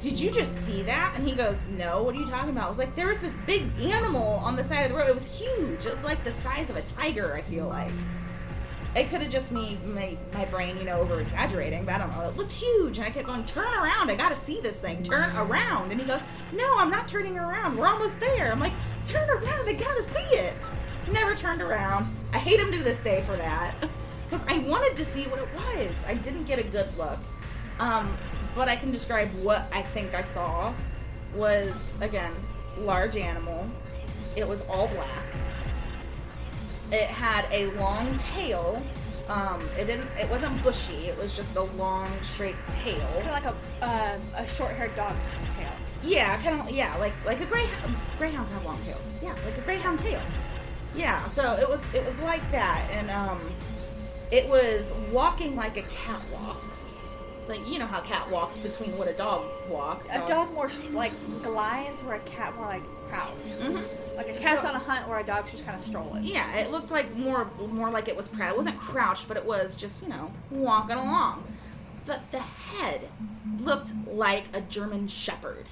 Did 0.00 0.18
you 0.20 0.30
just 0.30 0.64
see 0.66 0.82
that? 0.82 1.14
And 1.16 1.28
he 1.28 1.34
goes, 1.34 1.66
No, 1.68 2.02
what 2.02 2.14
are 2.14 2.18
you 2.18 2.26
talking 2.26 2.50
about? 2.50 2.66
I 2.66 2.68
was 2.68 2.78
like, 2.78 2.94
There 2.94 3.08
was 3.08 3.20
this 3.20 3.36
big 3.38 3.62
animal 3.80 4.40
on 4.44 4.54
the 4.54 4.62
side 4.62 4.82
of 4.82 4.92
the 4.92 4.96
road. 4.96 5.08
It 5.08 5.14
was 5.14 5.38
huge. 5.38 5.86
It 5.86 5.90
was 5.90 6.04
like 6.04 6.22
the 6.22 6.32
size 6.32 6.70
of 6.70 6.76
a 6.76 6.82
tiger, 6.82 7.34
I 7.34 7.42
feel 7.42 7.66
like. 7.66 7.92
It 8.96 9.08
could 9.08 9.22
have 9.22 9.30
just 9.30 9.52
me, 9.52 9.78
my, 9.84 10.16
my 10.34 10.44
brain, 10.46 10.76
you 10.76 10.84
know, 10.84 11.00
over 11.00 11.20
exaggerating, 11.20 11.84
but 11.84 11.94
I 11.94 11.98
don't 11.98 12.10
know. 12.10 12.28
It 12.28 12.36
looked 12.36 12.52
huge. 12.52 12.98
And 12.98 13.06
I 13.06 13.10
kept 13.10 13.26
going, 13.26 13.44
Turn 13.44 13.72
around. 13.72 14.10
I 14.10 14.16
got 14.16 14.30
to 14.30 14.36
see 14.36 14.60
this 14.60 14.80
thing. 14.80 15.02
Turn 15.02 15.34
around. 15.36 15.92
And 15.92 16.00
he 16.00 16.06
goes, 16.06 16.22
No, 16.52 16.66
I'm 16.76 16.90
not 16.90 17.06
turning 17.06 17.38
around. 17.38 17.76
We're 17.76 17.86
almost 17.86 18.18
there. 18.18 18.50
I'm 18.50 18.58
like, 18.58 18.72
Turn 19.04 19.28
around. 19.30 19.68
I 19.68 19.74
got 19.74 19.96
to 19.96 20.02
see 20.02 20.36
it. 20.36 20.70
Never 21.12 21.34
turned 21.34 21.62
around. 21.62 22.14
I 22.32 22.38
hate 22.38 22.58
him 22.58 22.72
to 22.72 22.82
this 22.82 23.00
day 23.00 23.22
for 23.22 23.36
that. 23.36 23.74
Because 24.30 24.46
I 24.46 24.58
wanted 24.58 24.96
to 24.96 25.04
see 25.04 25.24
what 25.24 25.40
it 25.40 25.48
was. 25.56 26.04
I 26.06 26.14
didn't 26.14 26.44
get 26.44 26.60
a 26.60 26.62
good 26.62 26.86
look. 26.96 27.18
Um, 27.80 28.16
but 28.54 28.68
I 28.68 28.76
can 28.76 28.92
describe 28.92 29.28
what 29.42 29.66
I 29.72 29.82
think 29.82 30.14
I 30.14 30.22
saw 30.22 30.72
was 31.34 31.92
again 32.00 32.32
large 32.78 33.16
animal. 33.16 33.68
It 34.36 34.46
was 34.46 34.62
all 34.68 34.86
black. 34.86 35.24
It 36.92 37.06
had 37.06 37.46
a 37.52 37.66
long 37.78 38.16
tail. 38.18 38.82
Um, 39.28 39.68
it 39.78 39.84
didn't. 39.86 40.08
It 40.18 40.28
wasn't 40.28 40.60
bushy. 40.62 41.06
It 41.06 41.16
was 41.16 41.36
just 41.36 41.54
a 41.56 41.62
long, 41.62 42.10
straight 42.22 42.56
tail. 42.72 43.06
Kind 43.22 43.28
of 43.28 43.32
like 43.32 43.44
a 43.46 43.54
uh, 43.84 44.18
a 44.36 44.46
short-haired 44.48 44.94
dog's 44.96 45.38
tail. 45.56 45.70
Yeah, 46.02 46.36
kind 46.42 46.60
of. 46.60 46.70
Yeah, 46.70 46.96
like 46.96 47.12
like 47.24 47.40
a 47.40 47.46
grey 47.46 47.66
greyhounds 48.18 48.50
have 48.50 48.64
long 48.64 48.82
tails. 48.84 49.20
Yeah, 49.22 49.34
like 49.44 49.56
a 49.56 49.60
greyhound 49.60 50.00
tail. 50.00 50.20
Yeah. 50.96 51.28
So 51.28 51.52
it 51.54 51.68
was 51.68 51.86
it 51.94 52.04
was 52.04 52.18
like 52.20 52.42
that, 52.50 52.88
and 52.92 53.08
um, 53.10 53.38
it 54.32 54.48
was 54.48 54.92
walking 55.12 55.54
like 55.54 55.76
a 55.76 55.82
cat 55.82 56.20
walks. 56.32 57.10
So 57.38 57.52
you 57.52 57.78
know 57.78 57.86
how 57.86 58.00
cat 58.00 58.28
walks 58.30 58.58
between 58.58 58.96
what 58.98 59.06
a 59.08 59.12
dog 59.12 59.44
walks. 59.68 60.10
A 60.10 60.18
Dogs- 60.26 60.28
dog 60.28 60.54
more 60.54 60.70
like 60.92 61.12
glides, 61.44 62.02
where 62.02 62.16
a 62.16 62.20
cat 62.20 62.54
more 62.56 62.66
like 62.66 62.82
prowls. 63.08 63.38
Mhm. 63.60 63.84
Like 64.26 64.36
a 64.36 64.38
cat's 64.38 64.64
on 64.66 64.74
a 64.74 64.78
hunt, 64.78 65.08
where 65.08 65.18
a 65.18 65.24
dog's 65.24 65.50
just 65.50 65.64
kind 65.64 65.78
of 65.78 65.84
strolling. 65.84 66.24
Yeah, 66.24 66.56
it 66.56 66.70
looked 66.70 66.90
like 66.90 67.16
more 67.16 67.50
more 67.70 67.90
like 67.90 68.06
it 68.06 68.16
was 68.16 68.28
proud. 68.28 68.50
It 68.50 68.56
wasn't 68.56 68.78
crouched, 68.78 69.28
but 69.28 69.38
it 69.38 69.46
was 69.46 69.76
just 69.76 70.02
you 70.02 70.08
know 70.08 70.30
walking 70.50 70.96
along. 70.96 71.44
But 72.04 72.20
the 72.30 72.40
head 72.40 73.08
looked 73.60 73.92
like 74.06 74.44
a 74.54 74.60
German 74.60 75.08
Shepherd. 75.08 75.64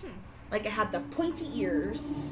Hmm. 0.00 0.12
Like 0.52 0.66
it 0.66 0.70
had 0.70 0.92
the 0.92 1.00
pointy 1.00 1.46
ears, 1.60 2.30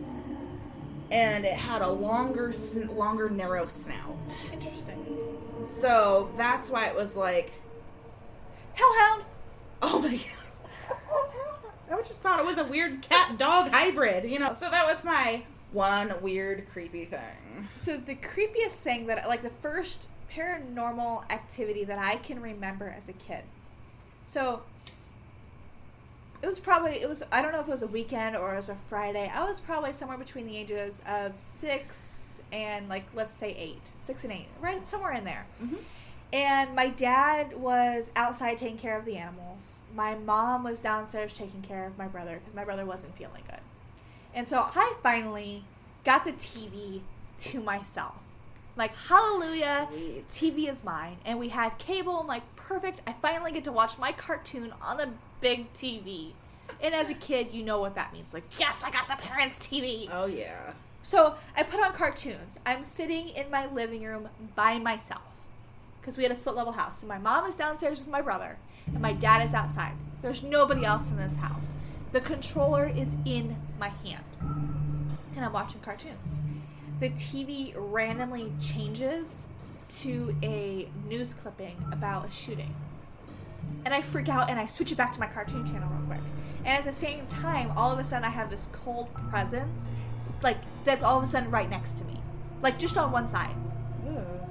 and 1.11 1.45
it 1.45 1.55
had 1.55 1.83
a 1.83 1.89
longer, 1.89 2.53
longer, 2.91 3.29
narrow 3.29 3.67
snout. 3.67 4.51
Interesting. 4.53 5.05
So 5.69 6.31
that's 6.37 6.71
why 6.71 6.87
it 6.87 6.95
was 6.95 7.17
like, 7.17 7.53
Hellhound. 8.75 9.25
oh 9.83 9.99
my 10.01 10.17
god. 10.17 10.27
I 11.91 12.03
just 12.03 12.21
thought 12.21 12.39
it 12.39 12.47
was 12.47 12.59
a 12.59 12.65
weird 12.65 13.03
cat 13.03 13.39
dog 13.39 13.71
hybrid, 13.71 14.25
you 14.25 14.39
know. 14.39 14.53
So 14.53 14.71
that 14.71 14.87
was 14.87 15.05
my 15.05 15.43
one 15.75 16.15
weird 16.23 16.67
creepy 16.73 17.05
thing. 17.05 17.69
So 17.77 17.97
the 17.99 18.15
creepiest 18.15 18.79
thing 18.79 19.07
that 19.07 19.29
like 19.29 19.43
the 19.43 19.51
first 19.51 20.09
paranormal 20.33 21.31
activity 21.31 21.85
that 21.85 21.99
I 21.99 22.17
can 22.17 22.41
remember 22.41 22.95
as 22.97 23.09
a 23.09 23.13
kid. 23.13 23.43
So 24.27 24.63
it 26.43 26.47
was 26.47 26.59
probably 26.59 27.01
it 27.03 27.09
was 27.09 27.23
I 27.33 27.43
don't 27.43 27.53
know 27.53 27.61
if 27.61 27.69
it 27.69 27.71
was 27.71 27.83
a 27.83 27.87
weekend 27.89 28.37
or 28.37 28.55
it 28.55 28.57
was 28.57 28.69
a 28.69 28.75
Friday. 28.75 29.31
I 29.35 29.45
was 29.45 29.61
probably 29.61 29.93
somewhere 29.93 30.19
between 30.19 30.47
the 30.47 30.57
ages 30.57 31.03
of 31.07 31.39
6 31.39 32.43
and 32.53 32.89
like 32.89 33.05
let's 33.15 33.35
say 33.35 33.55
8. 33.59 33.91
6 34.05 34.25
and 34.25 34.33
8, 34.33 34.47
right? 34.61 34.87
Somewhere 34.87 35.13
in 35.13 35.25
there. 35.25 35.47
Mhm. 35.63 35.79
And 36.33 36.75
my 36.75 36.89
dad 36.89 37.57
was 37.57 38.11
outside 38.17 38.59
taking 38.59 38.79
care 38.79 38.99
of 38.99 39.05
the 39.05 39.17
animals. 39.17 39.83
My 39.95 40.17
mom 40.17 40.65
was 40.65 40.81
downstairs 40.81 41.33
taking 41.33 41.63
care 41.63 41.87
of 41.87 41.97
my 41.97 42.07
brother 42.09 42.39
because 42.41 42.55
my 42.55 42.65
brother 42.65 42.85
wasn't 42.85 43.15
feeling 43.17 43.43
good. 43.49 43.61
And 44.35 44.49
so 44.49 44.69
I 44.75 44.95
finally 45.03 45.63
got 46.05 46.25
the 46.25 46.33
TV 46.33 47.01
to 47.39 47.61
myself. 47.61 48.17
Like, 48.77 48.95
hallelujah, 48.97 49.89
Sweet. 49.91 50.29
TV 50.29 50.69
is 50.69 50.83
mine. 50.83 51.19
And 51.25 51.39
we 51.39 51.51
had 51.51 51.79
cable. 51.79 52.19
I'm 52.19 52.27
like, 52.27 52.43
perfect. 52.57 53.03
I 53.07 53.13
finally 53.13 53.53
get 53.53 53.65
to 53.65 53.73
watch 53.73 53.99
my 53.99 54.11
cartoon 54.13 54.73
on 54.83 54.97
the 54.97 55.11
big 55.41 55.73
TV. 55.73 56.33
And 56.83 56.95
as 56.95 57.09
a 57.09 57.15
kid, 57.15 57.49
you 57.53 57.63
know 57.63 57.79
what 57.79 57.95
that 57.95 58.13
means. 58.13 58.35
Like, 58.35 58.45
yes, 58.59 58.83
I 58.83 58.91
got 58.91 59.07
the 59.07 59.17
parents' 59.17 59.59
TV. 59.59 60.09
Oh 60.13 60.27
yeah. 60.27 60.73
So 61.03 61.35
I 61.57 61.63
put 61.63 61.81
on 61.81 61.93
cartoons. 61.93 62.59
I'm 62.67 62.83
sitting 62.83 63.29
in 63.29 63.51
my 63.51 63.67
living 63.67 64.03
room 64.03 64.29
by 64.57 64.79
myself 64.79 65.23
because 66.01 66.17
we 66.17 66.23
had 66.23 66.33
a 66.33 66.37
split 66.37 66.57
level 66.57 66.73
house. 66.73 67.01
So 67.01 67.07
my 67.07 67.19
mom 67.19 67.47
is 67.47 67.57
downstairs 67.57 67.99
with 67.99 68.09
my 68.09 68.23
brother, 68.23 68.57
and 68.87 69.01
my 69.01 69.13
dad 69.13 69.45
is 69.45 69.55
outside. 69.55 69.93
There's 70.23 70.43
nobody 70.43 70.85
else 70.85 71.11
in 71.11 71.19
this 71.19 71.37
house. 71.37 71.75
The 72.15 72.21
controller 72.21 72.87
is 72.87 73.17
in 73.25 73.57
my 73.81 73.89
hand, 73.89 74.23
and 75.35 75.45
I'm 75.45 75.53
watching 75.53 75.81
cartoons. 75.81 76.39
The 77.01 77.09
TV 77.09 77.75
randomly 77.77 78.53
changes 78.63 79.47
to 80.03 80.33
a 80.41 80.89
news 81.09 81.35
clipping 81.35 81.75
about 81.91 82.29
a 82.29 82.31
shooting. 82.31 82.73
And 83.85 83.93
I 83.93 84.01
freak 84.01 84.29
out 84.29 84.49
and 84.49 84.61
I 84.61 84.67
switch 84.67 84.93
it 84.93 84.95
back 84.95 85.13
to 85.15 85.19
my 85.19 85.27
cartoon 85.27 85.67
channel 85.67 85.89
real 85.89 86.07
quick. 86.07 86.21
And 86.65 86.69
at 86.69 86.85
the 86.85 86.93
same 86.93 87.27
time, 87.27 87.73
all 87.77 87.91
of 87.91 87.99
a 87.99 88.05
sudden 88.05 88.25
I 88.25 88.31
have 88.31 88.49
this 88.49 88.69
cold 88.71 89.13
presence, 89.29 89.93
like 90.41 90.59
that's 90.85 91.03
all 91.03 91.19
of 91.19 91.25
a 91.25 91.27
sudden 91.27 91.51
right 91.51 91.69
next 91.69 91.99
to 91.99 92.05
me, 92.05 92.21
like 92.63 92.79
just 92.79 92.97
on 92.97 93.11
one 93.11 93.27
side. 93.27 93.57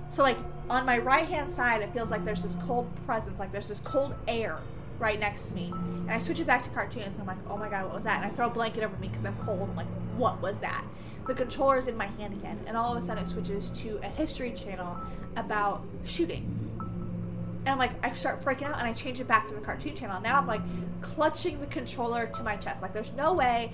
So 0.09 0.21
like 0.21 0.37
on 0.69 0.85
my 0.85 0.97
right 0.97 1.29
hand 1.29 1.49
side, 1.49 1.81
it 1.81 1.93
feels 1.93 2.11
like 2.11 2.25
there's 2.25 2.43
this 2.43 2.55
cold 2.55 2.89
presence, 3.05 3.39
like 3.39 3.53
there's 3.53 3.69
this 3.69 3.79
cold 3.79 4.15
air 4.27 4.57
right 5.03 5.19
next 5.19 5.43
to 5.49 5.53
me. 5.53 5.71
And 5.71 6.11
I 6.11 6.19
switch 6.19 6.39
it 6.39 6.47
back 6.47 6.63
to 6.63 6.69
cartoons. 6.69 7.19
I'm 7.19 7.27
like, 7.27 7.37
oh 7.49 7.57
my 7.57 7.69
god, 7.69 7.85
what 7.85 7.93
was 7.93 8.05
that? 8.05 8.23
And 8.23 8.25
I 8.25 8.29
throw 8.33 8.47
a 8.47 8.49
blanket 8.49 8.83
over 8.83 8.97
me 8.97 9.09
because 9.09 9.25
I'm 9.25 9.35
cold. 9.35 9.69
I'm 9.69 9.75
like, 9.75 9.87
what 10.17 10.41
was 10.41 10.57
that? 10.59 10.83
The 11.27 11.33
controller's 11.33 11.87
in 11.87 11.95
my 11.95 12.07
hand 12.07 12.33
again, 12.33 12.59
and 12.67 12.75
all 12.75 12.91
of 12.91 12.97
a 12.97 13.05
sudden 13.05 13.23
it 13.23 13.27
switches 13.27 13.69
to 13.81 13.97
a 14.03 14.07
history 14.07 14.51
channel 14.51 14.97
about 15.35 15.81
shooting. 16.05 16.43
And 16.79 17.69
I'm 17.69 17.77
like, 17.77 17.91
I 18.05 18.11
start 18.11 18.41
freaking 18.41 18.63
out, 18.63 18.79
and 18.79 18.87
I 18.87 18.93
change 18.93 19.19
it 19.21 19.27
back 19.27 19.47
to 19.47 19.53
the 19.53 19.61
cartoon 19.61 19.95
channel. 19.95 20.19
Now 20.21 20.37
I'm 20.37 20.47
like 20.47 20.61
clutching 21.01 21.59
the 21.59 21.67
controller 21.67 22.25
to 22.27 22.43
my 22.43 22.57
chest. 22.57 22.81
Like, 22.81 22.93
there's 22.93 23.13
no 23.13 23.33
way 23.33 23.71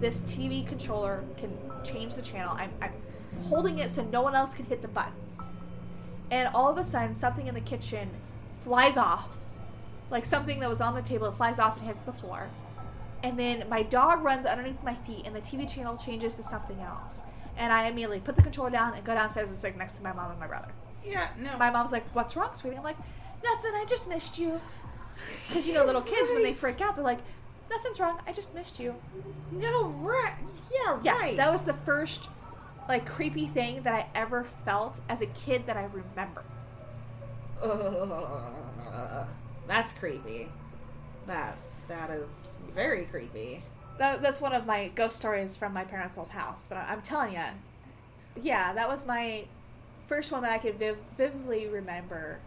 this 0.00 0.20
TV 0.22 0.66
controller 0.66 1.22
can 1.36 1.56
change 1.84 2.14
the 2.14 2.22
channel. 2.22 2.56
I'm, 2.58 2.70
I'm 2.82 2.92
holding 3.44 3.78
it 3.78 3.90
so 3.90 4.02
no 4.04 4.22
one 4.22 4.34
else 4.34 4.54
can 4.54 4.66
hit 4.66 4.82
the 4.82 4.88
buttons. 4.88 5.42
And 6.30 6.48
all 6.54 6.70
of 6.70 6.78
a 6.78 6.84
sudden, 6.84 7.14
something 7.14 7.46
in 7.46 7.54
the 7.54 7.60
kitchen 7.60 8.10
flies 8.60 8.96
off. 8.96 9.36
Like 10.10 10.24
something 10.24 10.58
that 10.60 10.68
was 10.68 10.80
on 10.80 10.94
the 10.94 11.02
table, 11.02 11.26
it 11.28 11.34
flies 11.36 11.58
off 11.58 11.76
and 11.78 11.86
hits 11.86 12.02
the 12.02 12.12
floor. 12.12 12.48
And 13.22 13.38
then 13.38 13.68
my 13.68 13.82
dog 13.82 14.22
runs 14.24 14.46
underneath 14.46 14.82
my 14.82 14.94
feet, 14.94 15.26
and 15.26 15.34
the 15.36 15.40
TV 15.40 15.72
channel 15.72 15.96
changes 15.96 16.34
to 16.36 16.42
something 16.42 16.80
else. 16.80 17.22
And 17.56 17.72
I 17.72 17.84
immediately 17.86 18.20
put 18.20 18.36
the 18.36 18.42
controller 18.42 18.70
down 18.70 18.94
and 18.94 19.04
go 19.04 19.14
downstairs 19.14 19.50
and 19.50 19.58
sit 19.58 19.76
next 19.76 19.94
to 19.96 20.02
my 20.02 20.12
mom 20.12 20.30
and 20.30 20.40
my 20.40 20.46
brother. 20.46 20.68
Yeah. 21.04 21.28
No. 21.38 21.56
My 21.58 21.70
mom's 21.70 21.92
like, 21.92 22.04
"What's 22.14 22.34
wrong, 22.34 22.54
sweetie?" 22.54 22.76
I'm 22.76 22.82
like, 22.82 22.96
"Nothing. 23.44 23.72
I 23.74 23.84
just 23.88 24.08
missed 24.08 24.38
you." 24.38 24.60
Because 25.48 25.68
you 25.68 25.74
know, 25.74 25.84
little 25.84 26.00
kids 26.00 26.30
when 26.30 26.42
they 26.42 26.54
freak 26.54 26.80
out, 26.80 26.94
they're 26.96 27.04
like, 27.04 27.18
"Nothing's 27.68 28.00
wrong. 28.00 28.20
I 28.26 28.32
just 28.32 28.54
missed 28.54 28.80
you." 28.80 28.94
no. 29.52 29.88
Right. 29.88 30.34
Yeah. 30.72 30.98
Yeah, 31.02 31.18
Right. 31.18 31.36
that 31.36 31.52
was 31.52 31.64
the 31.64 31.74
first 31.74 32.28
like 32.88 33.04
creepy 33.06 33.46
thing 33.46 33.82
that 33.82 33.92
I 33.94 34.06
ever 34.14 34.44
felt 34.64 35.00
as 35.08 35.20
a 35.20 35.26
kid 35.26 35.66
that 35.66 35.76
I 35.76 35.84
remember. 35.92 36.42
Ugh. 37.62 39.26
That's 39.70 39.92
creepy. 39.92 40.48
That 41.28 41.56
that 41.86 42.10
is 42.10 42.58
very 42.74 43.04
creepy. 43.04 43.62
That, 43.98 44.20
that's 44.22 44.40
one 44.40 44.52
of 44.52 44.66
my 44.66 44.90
ghost 44.94 45.16
stories 45.16 45.56
from 45.56 45.72
my 45.72 45.84
parents' 45.84 46.18
old 46.18 46.30
house. 46.30 46.66
But 46.68 46.78
I, 46.78 46.86
I'm 46.92 47.02
telling 47.02 47.34
you, 47.34 47.44
yeah, 48.42 48.72
that 48.72 48.88
was 48.88 49.06
my 49.06 49.44
first 50.08 50.32
one 50.32 50.42
that 50.42 50.50
I 50.50 50.58
could 50.58 50.76
viv- 50.76 50.98
vividly 51.16 51.68
remember. 51.68 52.38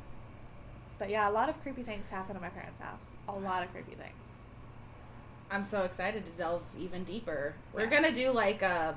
But 1.00 1.10
yeah, 1.10 1.30
a 1.30 1.32
lot 1.32 1.48
of 1.48 1.62
creepy 1.62 1.84
things 1.84 2.10
happened 2.10 2.36
at 2.36 2.42
my 2.42 2.50
parents' 2.50 2.80
house. 2.82 3.12
A 3.30 3.34
lot 3.34 3.64
of 3.64 3.72
creepy 3.72 3.94
things. 3.94 4.40
I'm 5.50 5.64
so 5.64 5.84
excited 5.84 6.26
to 6.26 6.32
delve 6.32 6.64
even 6.78 7.06
deeper. 7.06 7.54
We're 7.74 7.88
gonna 7.88 8.14
do 8.14 8.32
like 8.32 8.62
a 8.62 8.96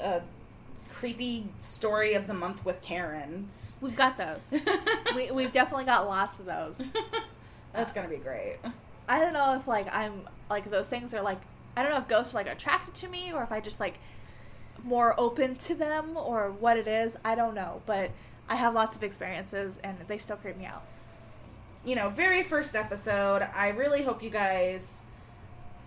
a 0.00 0.22
creepy 0.90 1.46
story 1.58 2.14
of 2.14 2.26
the 2.26 2.34
month 2.34 2.64
with 2.64 2.80
Karen. 2.80 3.50
We've 3.80 3.96
got 3.96 4.18
those. 4.18 4.54
we, 5.14 5.30
we've 5.30 5.52
definitely 5.52 5.84
got 5.84 6.06
lots 6.06 6.38
of 6.38 6.46
those. 6.46 6.92
That's 7.72 7.92
gonna 7.92 8.08
be 8.08 8.16
great. 8.16 8.58
I 9.08 9.20
don't 9.20 9.32
know 9.32 9.54
if 9.54 9.66
like 9.66 9.92
I'm 9.94 10.22
like 10.48 10.70
those 10.70 10.88
things 10.88 11.14
are 11.14 11.22
like 11.22 11.40
I 11.76 11.82
don't 11.82 11.92
know 11.92 11.98
if 11.98 12.08
ghosts 12.08 12.34
are 12.34 12.36
like 12.36 12.48
attracted 12.48 12.94
to 12.94 13.08
me 13.08 13.32
or 13.32 13.42
if 13.42 13.52
I 13.52 13.60
just 13.60 13.80
like 13.80 13.98
more 14.84 15.14
open 15.18 15.56
to 15.56 15.74
them 15.74 16.16
or 16.16 16.50
what 16.50 16.76
it 16.76 16.86
is. 16.86 17.16
I 17.24 17.34
don't 17.34 17.54
know, 17.54 17.82
but 17.86 18.10
I 18.48 18.56
have 18.56 18.74
lots 18.74 18.96
of 18.96 19.02
experiences 19.02 19.78
and 19.82 19.96
they 20.08 20.18
still 20.18 20.36
creep 20.36 20.56
me 20.56 20.66
out. 20.66 20.82
You 21.84 21.96
know, 21.96 22.08
very 22.10 22.42
first 22.42 22.74
episode. 22.74 23.46
I 23.54 23.68
really 23.68 24.02
hope 24.02 24.22
you 24.22 24.30
guys 24.30 25.04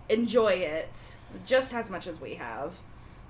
enjoy 0.08 0.54
it 0.54 1.16
just 1.46 1.72
as 1.72 1.90
much 1.90 2.06
as 2.06 2.20
we 2.20 2.34
have. 2.34 2.74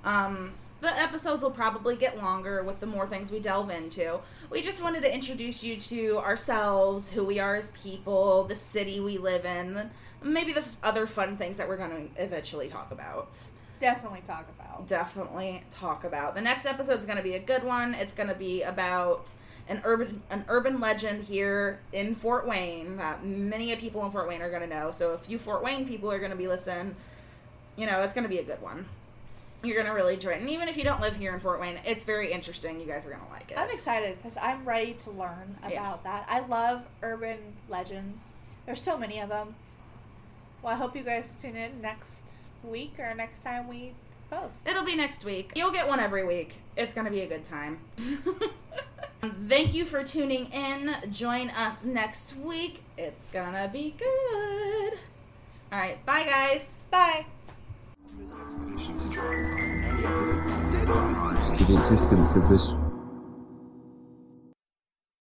Um, 0.04 0.52
the 0.80 0.98
episodes 1.00 1.42
will 1.42 1.50
probably 1.50 1.96
get 1.96 2.18
longer 2.18 2.62
with 2.62 2.80
the 2.80 2.86
more 2.86 3.06
things 3.06 3.30
we 3.30 3.40
delve 3.40 3.70
into. 3.70 4.18
We 4.54 4.62
just 4.62 4.84
wanted 4.84 5.02
to 5.02 5.12
introduce 5.12 5.64
you 5.64 5.76
to 5.78 6.18
ourselves, 6.18 7.10
who 7.10 7.24
we 7.24 7.40
are 7.40 7.56
as 7.56 7.72
people, 7.72 8.44
the 8.44 8.54
city 8.54 9.00
we 9.00 9.18
live 9.18 9.44
in, 9.44 9.90
maybe 10.22 10.52
the 10.52 10.60
f- 10.60 10.76
other 10.80 11.08
fun 11.08 11.36
things 11.36 11.58
that 11.58 11.66
we're 11.66 11.76
going 11.76 11.90
to 11.90 12.22
eventually 12.22 12.68
talk 12.68 12.92
about. 12.92 13.36
Definitely 13.80 14.22
talk 14.24 14.48
about. 14.56 14.86
Definitely 14.86 15.64
talk 15.72 16.04
about. 16.04 16.36
The 16.36 16.40
next 16.40 16.66
episode 16.66 17.00
is 17.00 17.04
going 17.04 17.16
to 17.16 17.22
be 17.24 17.34
a 17.34 17.40
good 17.40 17.64
one. 17.64 17.94
It's 17.94 18.14
going 18.14 18.28
to 18.28 18.36
be 18.36 18.62
about 18.62 19.32
an 19.68 19.80
urban 19.82 20.22
an 20.30 20.44
urban 20.46 20.78
legend 20.78 21.24
here 21.24 21.80
in 21.92 22.14
Fort 22.14 22.46
Wayne 22.46 22.98
that 22.98 23.24
many 23.26 23.72
of 23.72 23.80
people 23.80 24.04
in 24.04 24.12
Fort 24.12 24.28
Wayne 24.28 24.40
are 24.40 24.50
going 24.50 24.62
to 24.62 24.68
know. 24.68 24.92
So 24.92 25.14
if 25.14 25.28
you 25.28 25.40
Fort 25.40 25.64
Wayne 25.64 25.84
people 25.88 26.12
are 26.12 26.20
going 26.20 26.30
to 26.30 26.36
be 26.36 26.46
listening, 26.46 26.94
you 27.76 27.86
know, 27.86 28.02
it's 28.02 28.12
going 28.12 28.22
to 28.22 28.30
be 28.30 28.38
a 28.38 28.44
good 28.44 28.62
one. 28.62 28.86
You're 29.64 29.74
going 29.74 29.86
to 29.86 29.92
really 29.92 30.14
enjoy 30.14 30.30
it. 30.30 30.40
And 30.40 30.50
even 30.50 30.68
if 30.68 30.76
you 30.76 30.84
don't 30.84 31.00
live 31.00 31.16
here 31.16 31.32
in 31.34 31.40
Fort 31.40 31.60
Wayne, 31.60 31.78
it's 31.84 32.04
very 32.04 32.30
interesting. 32.32 32.80
You 32.80 32.86
guys 32.86 33.06
are 33.06 33.10
going 33.10 33.22
to 33.24 33.30
like 33.30 33.50
it. 33.50 33.58
I'm 33.58 33.70
excited 33.70 34.16
because 34.22 34.36
I'm 34.36 34.64
ready 34.64 34.92
to 34.94 35.10
learn 35.10 35.56
about 35.60 35.72
Yeah. 35.72 35.94
that. 36.04 36.26
I 36.28 36.40
love 36.40 36.86
urban 37.02 37.38
legends. 37.68 38.32
There's 38.66 38.80
so 38.82 38.96
many 38.98 39.20
of 39.20 39.28
them. 39.28 39.54
Well, 40.62 40.72
I 40.72 40.76
hope 40.76 40.94
you 40.96 41.02
guys 41.02 41.40
tune 41.40 41.56
in 41.56 41.80
next 41.82 42.22
week 42.62 42.94
or 42.98 43.14
next 43.14 43.40
time 43.40 43.68
we 43.68 43.92
post. 44.30 44.66
It'll 44.68 44.84
be 44.84 44.96
next 44.96 45.24
week. 45.24 45.52
You'll 45.54 45.70
get 45.72 45.86
one 45.88 46.00
every 46.00 46.24
week. 46.24 46.54
It's 46.76 46.92
going 46.94 47.04
to 47.06 47.10
be 47.10 47.20
a 47.22 47.26
good 47.26 47.44
time. 47.44 47.78
Um, 49.22 49.30
thank 49.48 49.72
you 49.72 49.86
for 49.86 50.04
tuning 50.04 50.52
in. 50.52 50.94
Join 51.10 51.48
us 51.48 51.82
next 51.82 52.36
week. 52.36 52.82
It's 52.98 53.24
going 53.32 53.54
to 53.54 53.70
be 53.72 53.94
good. 53.98 54.98
All 55.72 55.78
right. 55.78 56.04
Bye, 56.04 56.24
guys. 56.24 56.82
Bye. 56.90 57.24
To 60.04 61.64
the 61.64 61.74
existence 61.78 62.36
of 62.36 62.48
this 62.48 62.83